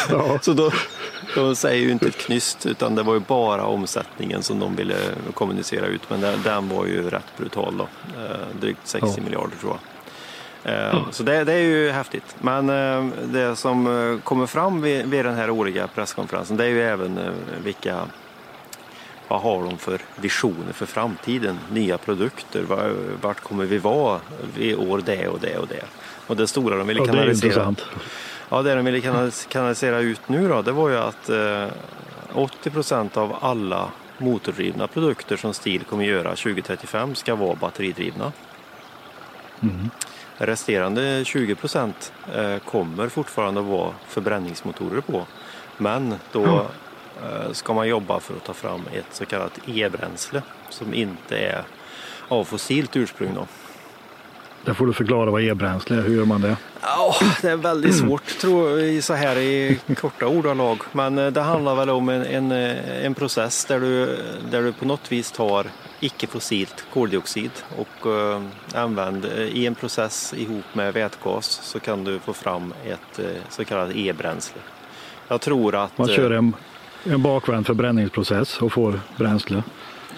Ja. 0.10 0.39
Så 0.41 0.54
då, 0.54 0.71
de 1.36 1.56
säger 1.56 1.84
ju 1.86 1.91
inte 1.91 2.08
ett 2.08 2.17
knyst 2.17 2.65
utan 2.65 2.95
det 2.95 3.04
var 3.04 3.13
ju 3.13 3.19
bara 3.19 3.65
omsättningen 3.65 4.43
som 4.43 4.60
de 4.60 4.76
ville 4.76 4.95
kommunicera 5.34 5.86
ut. 5.86 6.10
Men 6.10 6.21
den, 6.21 6.41
den 6.43 6.69
var 6.69 6.86
ju 6.86 7.10
rätt 7.10 7.38
brutal 7.38 7.78
då. 7.78 7.84
Eh, 8.21 8.60
drygt 8.62 8.80
60 8.84 9.08
Ja. 9.17 9.23
miljarder 9.23 9.56
tror 9.62 9.71
jag. 9.73 9.80
Eh, 10.73 11.06
Så 11.12 11.23
det, 11.23 11.43
det 11.43 11.54
är 11.54 11.58
ju 11.63 11.91
häftigt. 11.91 12.36
Men 12.41 12.69
eh, 12.69 13.06
det 13.23 13.56
som 13.56 13.88
eh, 14.13 14.19
kommer 14.23 14.45
fram 14.45 14.82
vid, 14.82 15.06
vid 15.06 15.26
den 15.26 15.36
här 15.36 15.49
årliga 15.49 15.88
presskonferensen 15.88 16.58
det 16.58 16.63
är 16.65 16.69
ju 16.69 16.82
även 16.84 17.17
eh, 17.17 17.34
vilka 17.63 18.02
vad 19.34 19.41
har 19.41 19.63
de 19.63 19.78
för 19.78 20.00
visioner 20.15 20.74
för 20.74 20.86
framtiden? 20.86 21.60
Nya 21.72 21.98
produkter? 21.98 22.62
Var- 22.63 22.93
Vart 23.22 23.39
kommer 23.39 23.65
vi 23.65 23.78
vara 23.78 24.19
vid 24.58 24.76
år 24.76 25.02
det 25.06 25.28
och 25.28 25.39
det 25.39 25.58
och 25.58 25.67
det? 25.67 25.84
Och 26.28 26.36
det 26.36 26.48
stora 26.48 26.78
de 26.78 26.88
ville 26.88 27.00
Ja, 27.00 27.06
kanalisera. 27.06 27.76
Ja, 28.50 28.62
det 28.62 28.76
de 28.76 28.86
ville 28.86 29.00
kanalis- 29.00 29.48
kanalisera 29.48 30.00
ut 30.00 30.22
nu 30.30 30.48
då, 30.48 30.62
det 30.62 30.72
var 30.72 30.89
ju 30.89 30.98
att 30.98 31.30
eh, 31.30 31.67
80 32.34 32.69
procent 32.69 33.17
av 33.17 33.36
alla 33.41 33.89
motordrivna 34.17 34.88
produkter 34.88 35.38
som 35.38 35.54
STIL 35.54 35.84
kommer 35.84 36.06
göra 36.06 36.30
2035 36.36 37.15
ska 37.15 37.36
vara 37.36 37.56
batteridrivna. 37.56 38.32
Mm. 39.62 39.89
Resterande 40.38 41.26
20 41.26 41.56
procent 41.56 42.13
eh, 42.36 42.58
kommer 42.58 43.10
fortfarande 43.10 43.60
att 43.60 43.65
vara 43.67 43.91
förbränningsmotorer 44.08 45.02
på. 45.02 45.26
Men 45.78 46.15
då 46.32 46.43
eh, 46.46 46.62
ska 47.52 47.73
man 47.73 47.88
jobba 47.88 48.19
för 48.19 48.34
att 48.34 48.43
ta 48.43 48.54
fram 48.54 48.82
ett 48.93 49.06
så 49.12 49.26
kallat 49.26 49.60
e-bränsle 49.67 50.41
som 50.69 50.93
inte 50.93 51.38
är 51.38 51.63
av 52.28 52.43
fossilt 52.43 52.95
ursprung. 52.95 53.34
Då. 53.36 53.47
Där 54.65 54.73
får 54.73 54.88
du 54.88 54.93
förklara 54.93 55.32
vad 55.32 55.41
e-bränsle 55.41 55.97
är. 55.97 56.02
Hur 56.02 56.15
gör 56.15 56.26
man 56.26 56.41
det? 56.41 56.58
Ja, 56.82 57.15
det 57.41 57.49
är 57.49 57.56
väldigt 57.56 57.95
svårt 57.95 58.39
tror 58.39 58.80
jag, 58.80 59.04
så 59.04 59.13
här 59.13 59.38
i 59.38 59.80
korta 59.97 60.28
ordalag. 60.28 60.80
Men 60.91 61.17
eh, 61.17 61.28
det 61.28 61.41
handlar 61.41 61.76
väl 61.76 61.89
om 61.89 62.10
en, 62.10 62.26
en, 62.26 62.52
eh, 62.52 63.06
en 63.06 63.13
process 63.13 63.65
där 63.65 63.80
du, 63.80 64.17
där 64.52 64.62
du 64.62 64.73
på 64.73 64.86
något 64.86 65.12
vis 65.12 65.32
tar 65.32 65.67
icke-fossilt 65.99 66.86
koldioxid 66.93 67.52
och 67.78 68.12
eh, 68.12 68.41
använder 68.73 69.39
i 69.39 69.65
en 69.65 69.76
process 69.76 70.34
ihop 70.38 70.65
med 70.73 70.93
vätgas 70.93 71.45
så 71.63 71.80
kan 71.80 72.04
du 72.04 72.19
få 72.19 72.34
fram 72.34 72.73
ett 72.86 73.19
eh, 73.19 73.26
så 73.49 73.65
kallat 73.65 73.95
e-bränsle. 73.95 74.62
Jag 75.28 75.41
tror 75.41 75.76
att... 75.76 75.97
Man 75.97 76.10
eh, 76.10 76.15
kör 76.15 76.32
en, 76.32 76.56
en 77.04 77.22
bakvänd 77.22 77.66
förbränningsprocess 77.68 78.62
och 78.62 78.74
får 78.74 79.00
bränsle. 79.18 79.63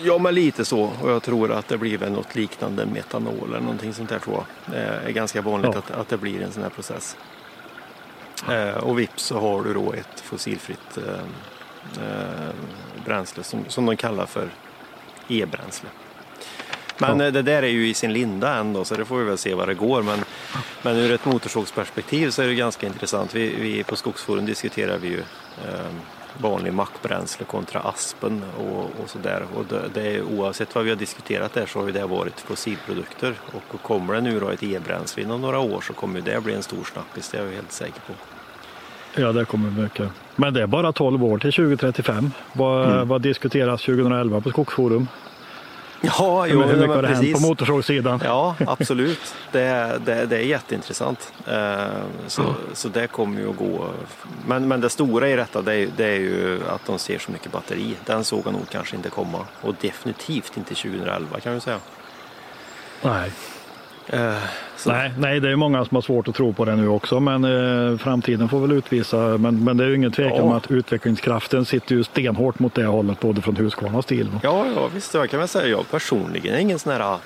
Ja, 0.04 0.18
men 0.18 0.34
lite 0.36 0.66
så. 0.66 0.82
Och 1.02 1.10
jag 1.12 1.24
tror 1.24 1.52
att 1.52 1.68
det 1.68 1.78
blir 1.78 1.98
väl 1.98 2.12
något 2.12 2.36
liknande 2.36 2.86
metanol 2.86 3.50
eller 3.50 3.60
någonting 3.60 3.94
sånt 3.94 4.10
där 4.10 4.20
tror 4.20 4.36
jag. 4.36 4.76
Det 4.76 4.82
är 5.08 5.12
ganska 5.12 5.42
vanligt 5.42 5.72
Ja. 5.74 5.80
att, 5.80 5.92
att 5.92 6.10
det 6.10 6.18
blir 6.18 6.42
en 6.42 6.52
sån 6.52 6.64
här 6.64 6.70
process. 6.70 7.18
Eh, 8.50 8.78
och 8.78 9.00
vips 9.00 9.24
så 9.24 9.40
har 9.40 9.64
du 9.64 9.74
då 9.74 9.94
ett 9.94 10.20
fossilfritt 10.22 10.98
eh, 10.98 11.04
eh, 12.06 12.50
bränsle 13.06 13.44
som, 13.44 13.60
som 13.68 13.86
de 13.86 13.98
kallar 13.98 14.26
för 14.26 14.50
e-bränsle. 15.28 15.90
Men 16.98 17.20
Ja. 17.20 17.26
eh, 17.26 17.32
det 17.34 17.42
där 17.42 17.64
är 17.64 17.68
ju 17.68 17.88
i 17.88 17.94
sin 17.94 18.14
linda 18.14 18.56
ändå 18.56 18.86
så 18.86 18.96
det 18.96 19.06
får 19.06 19.18
vi 19.18 19.24
väl 19.26 19.38
se 19.38 19.54
vad 19.54 19.68
det 19.68 19.74
går. 19.74 20.02
Men, 20.04 20.20
men 20.82 20.96
ur 20.98 21.12
ett 21.12 21.26
motorsågsperspektiv 21.26 22.30
så 22.30 22.42
är 22.42 22.48
det 22.48 22.56
ganska 22.56 22.88
intressant. 22.88 23.36
Vi, 23.36 23.56
vi 23.60 23.84
på 23.84 23.96
Skogsforum 23.96 24.46
diskuterar 24.46 24.98
vi 24.98 25.08
ju 25.08 25.20
eh, 25.66 25.86
vanlig 26.42 26.74
mackbränsle 26.74 27.46
kontra 27.46 27.80
aspen 27.80 28.44
och, 28.58 28.84
och 29.04 29.10
sådär. 29.10 29.44
Och 29.56 29.66
det, 29.66 29.82
det 29.94 30.22
oavsett 30.22 30.76
vad 30.76 30.84
vi 30.84 30.90
har 30.90 30.98
diskuterat 30.98 31.54
där 31.54 31.66
så 31.66 31.80
har 31.80 31.86
ju 31.86 31.92
det 31.92 32.06
varit 32.06 32.40
fossilprodukter. 32.40 33.34
Och 33.54 33.82
kommer 33.82 34.14
det 34.14 34.22
nu 34.22 34.40
då 34.40 34.50
ett 34.50 34.64
e-bränsle 34.64 35.24
inom 35.24 35.42
några 35.42 35.60
år 35.60 35.82
så 35.82 35.94
kommer 35.94 36.22
det 36.22 36.44
bli 36.44 36.54
en 36.54 36.64
stor 36.64 36.84
snackis, 36.94 37.30
det 37.30 37.38
är 37.38 37.46
jag 37.46 37.52
helt 37.52 37.72
säker 37.72 38.02
på. 38.08 38.14
Ja, 39.22 39.32
det 39.32 39.46
kommer 39.46 39.82
mycket. 39.82 40.10
Men 40.36 40.54
det 40.54 40.62
är 40.62 40.68
bara 40.68 40.92
12 40.92 41.24
år 41.24 41.38
till 41.38 41.54
2035. 41.54 42.32
Vad, 42.54 42.86
Mm. 42.92 43.08
vad 43.08 43.22
diskuteras 43.22 43.82
2011 43.82 44.42
på 44.42 44.50
Skogsforum? 44.50 45.08
Ja, 46.06 46.44
hur, 46.46 46.64
hur 46.64 46.76
mycket 46.76 46.96
har 46.96 47.02
det 47.02 47.08
hänt 47.08 47.34
på 47.34 47.40
motorsågssidan? 47.40 48.22
Ja, 48.24 48.56
absolut. 48.68 49.36
Det, 49.52 49.62
är- 49.62 50.00
det, 50.00 50.26
det 50.26 50.36
är 50.38 50.42
jätteintressant. 50.42 51.34
Eh, 51.48 51.86
Så, 52.28 52.56
så 52.74 52.88
det 52.90 53.08
kommer 53.08 53.42
ju 53.42 53.50
att 53.50 53.58
gå. 53.58 53.88
Men, 54.48 54.68
men 54.68 54.82
det 54.82 54.90
stora 54.90 55.30
i 55.30 55.36
detta 55.36 55.62
det 55.62 55.74
är, 55.76 55.88
det 55.98 56.06
är 56.06 56.16
ju 56.20 56.60
att 56.70 56.86
de 56.86 57.00
ser 57.00 57.20
så 57.20 57.32
mycket 57.32 57.52
batteri. 57.52 57.96
Den 58.06 58.24
såg 58.24 58.46
nog 58.46 58.70
kanske 58.72 58.96
inte 58.96 59.10
komma. 59.10 59.40
Och 59.62 59.76
definitivt 59.82 60.58
inte 60.58 60.76
2011 60.76 61.40
kan 61.40 61.54
vi 61.54 61.60
säga. 61.60 61.80
Nej. 63.02 63.32
Eh, 64.08 64.34
Så, 64.78 64.92
Nej, 64.92 65.12
nej, 65.18 65.40
det 65.40 65.52
är 65.52 65.56
många 65.56 65.86
som 65.86 65.96
har 65.96 66.02
svårt 66.02 66.28
att 66.28 66.36
tro 66.36 66.54
på 66.54 66.66
det 66.66 66.76
nu 66.76 66.88
också, 66.88 67.20
men 67.20 67.44
eh, 67.92 67.98
framtiden 67.98 68.50
får 68.50 68.60
väl 68.60 68.72
utvisa. 68.72 69.18
Men, 69.18 69.64
men 69.64 69.78
det 69.78 69.84
är 69.84 69.88
ju 69.88 69.96
ingen 69.96 70.12
tvekan 70.12 70.38
Ja. 70.38 70.44
om 70.44 70.52
att 70.52 70.72
utvecklingskraften 70.72 71.66
sitter 71.66 71.96
ju 71.96 72.04
stenhårt 72.04 72.60
mot 72.60 72.74
det 72.74 72.86
hållet, 72.86 73.20
både 73.20 73.42
från 73.42 73.56
Husqvarna 73.56 73.98
och 73.98 74.04
STIL. 74.04 74.30
Ja, 74.44 74.66
ja, 74.76 74.88
visst. 74.94 75.14
Jag 75.14 75.30
kan 75.30 75.40
väl 75.40 75.48
säga 75.50 75.68
jag 75.68 75.92
personligen 75.92 76.56
är 76.56 76.60
ingen 76.60 76.80
sån 76.80 76.92
här 76.94 77.18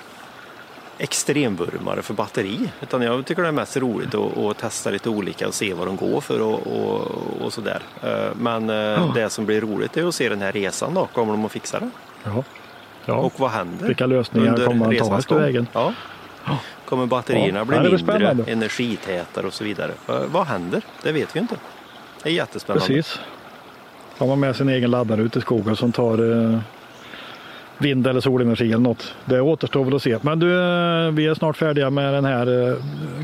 extremvurmare 0.98 2.02
för 2.02 2.14
batteri. 2.14 2.70
Utan 2.82 3.02
jag 3.02 3.26
tycker 3.26 3.42
det 3.42 3.48
är 3.48 3.52
mest 3.52 3.76
roligt 3.76 4.14
att, 4.14 4.38
att 4.38 4.58
testa 4.58 4.90
lite 4.90 5.08
olika 5.08 5.48
och 5.48 5.54
se 5.54 5.74
vad 5.74 5.86
de 5.86 5.96
går 5.96 6.20
för 6.20 6.40
och, 6.42 6.66
och, 6.66 7.00
och 7.44 7.52
sådär. 7.52 7.78
Eh, 8.02 8.28
Men 8.40 8.70
eh, 8.70 9.14
det 9.14 9.30
som 9.30 9.46
blir 9.46 9.60
roligt 9.60 9.96
är 9.96 10.04
att 10.08 10.14
se 10.14 10.28
den 10.28 10.40
här 10.42 10.52
resan 10.52 10.94
då. 10.94 11.06
Kommer 11.14 11.32
de 11.32 11.44
att 11.44 11.52
fixa 11.52 11.80
det? 11.80 11.90
Ja. 12.24 12.44
Ja. 13.04 13.14
Och 13.14 13.32
vad 13.36 13.50
händer? 13.50 13.86
Vilka 13.86 14.06
lösningar 14.06 14.56
kommer 14.56 14.74
man 14.74 14.96
ta 14.96 15.18
efter 15.18 15.38
vägen? 15.38 15.66
Ja. 15.72 15.92
Kommer 16.84 17.06
batterierna 17.06 17.58
Ja, 17.58 17.64
bli 17.64 17.78
blir 17.78 17.90
mindre, 17.90 18.52
energitätare 18.52 19.46
och 19.46 19.52
så 19.52 19.64
vidare? 19.64 19.92
Vad- 20.06 20.46
händer? 20.46 20.82
Det 21.02 21.12
vet 21.12 21.36
vi 21.36 21.40
inte. 21.40 21.56
Det 22.22 22.28
är 22.28 22.32
jättespännande. 22.32 22.86
Precis. 22.86 23.20
Har 24.18 24.26
man 24.26 24.40
med 24.40 24.56
sin 24.56 24.68
egen 24.68 24.90
laddare 24.90 25.22
ute 25.22 25.38
i 25.38 25.42
skogen 25.42 25.76
som 25.76 25.92
tar 25.92 26.32
eh, 26.52 26.58
vind 27.78 28.06
eller 28.06 28.20
solenergi 28.20 28.64
eller 28.66 28.78
något. 28.78 29.14
Det 29.24 29.40
återstår 29.40 29.84
väl 29.84 29.94
att 29.96 30.02
se. 30.02 30.18
Men 30.22 30.38
du, 30.38 30.46
eh, 30.52 31.10
vi 31.10 31.26
är 31.26 31.34
snart 31.34 31.56
färdiga 31.56 31.90
med 31.90 32.14
den 32.14 32.24
här 32.24 32.68
eh, 32.70 32.76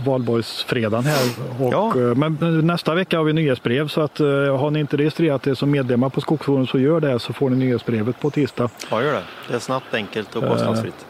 valborgsfredagen 0.07 1.05
här. 1.05 1.22
Och, 1.61 1.72
Ja. 1.72 1.88
eh, 2.00 2.14
Men 2.14 2.61
nästa 2.66 2.94
vecka 2.94 3.16
har 3.18 3.24
vi 3.24 3.33
nyhetsbrev 3.33 3.88
så 3.88 4.00
att 4.00 4.20
eh, 4.20 4.26
har 4.59 4.70
ni 4.70 4.81
inte 4.81 4.96
registrerat 4.96 5.46
er 5.46 5.55
som 5.55 5.70
medlemmar 5.70 6.09
på 6.09 6.20
Skogsforum 6.20 6.66
så 6.66 6.79
gör 6.79 7.00
det 7.00 7.18
så 7.18 7.33
får 7.33 7.50
ni 7.50 7.57
nyhetsbrevet 7.57 8.20
på 8.20 8.31
tisdag. 8.31 8.70
Ja, 8.90 9.02
gör 9.02 9.12
det. 9.12 9.22
Det 9.48 9.55
är 9.55 9.59
snabbt, 9.59 9.94
enkelt 9.94 10.37
och 10.37 10.42
Eh, 10.42 10.48
kostnadsfritt. 10.52 11.07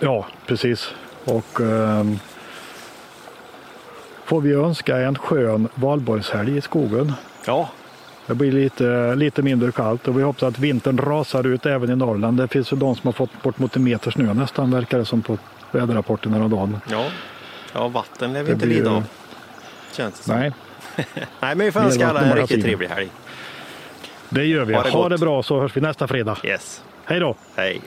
Ja, 0.00 0.26
precis. 0.46 0.90
Och 1.24 1.60
ehm, 1.60 2.18
får 4.24 4.40
vi 4.40 4.52
önska 4.52 4.96
en 4.96 5.18
skön 5.18 5.68
valborgshelg 5.74 6.56
i 6.56 6.60
skogen. 6.60 7.12
Ja, 7.46 7.68
Det 8.26 8.34
blir 8.34 8.52
lite, 8.52 9.14
lite 9.14 9.42
mindre 9.42 9.72
kallt 9.72 10.08
och 10.08 10.18
vi 10.18 10.22
hoppas 10.22 10.42
att 10.42 10.58
vintern 10.58 10.98
rasar 10.98 11.46
ut 11.46 11.66
även 11.66 11.90
i 11.90 11.96
Norrland. 11.96 12.36
Det 12.36 12.48
finns 12.48 12.72
ju 12.72 12.76
de 12.76 12.96
som 12.96 13.08
har 13.08 13.12
fått 13.12 13.42
bort 13.42 13.58
mot 13.58 13.76
en 13.76 13.84
meter 13.84 14.10
snö 14.10 14.34
nästan 14.34 14.70
verkar 14.70 14.98
det 14.98 15.04
som 15.04 15.22
på 15.22 15.38
väderrapporten 15.72 16.32
häromdagen. 16.32 16.80
ja. 16.90 17.04
Ja, 17.76 17.88
vatten 17.88 18.32
lär 18.32 18.42
vi 18.42 18.52
inte 18.52 18.66
lida 18.66 18.90
av. 18.90 19.04
Känns 19.92 20.18
det 20.18 20.22
som. 20.24 20.36
Nej. 20.36 20.52
Nej, 21.40 21.54
men 21.54 21.58
vi 21.58 21.72
får 21.72 21.80
önska 21.80 22.08
alla 22.08 22.20
en 22.20 22.36
riktigt 22.36 22.62
trevlig 22.64 22.88
helg. 22.88 23.08
Det 24.28 24.44
gör 24.44 24.64
vi. 24.64 24.74
Ha 24.74 24.82
det, 24.82 24.90
ha 24.90 25.08
det 25.08 25.18
bra 25.18 25.42
så 25.42 25.60
hörs 25.60 25.76
vi 25.76 25.80
nästa 25.80 26.06
fredag. 26.08 26.38
Yes. 26.44 26.82
Hej 27.04 27.20
då. 27.20 27.36
Hej. 27.56 27.80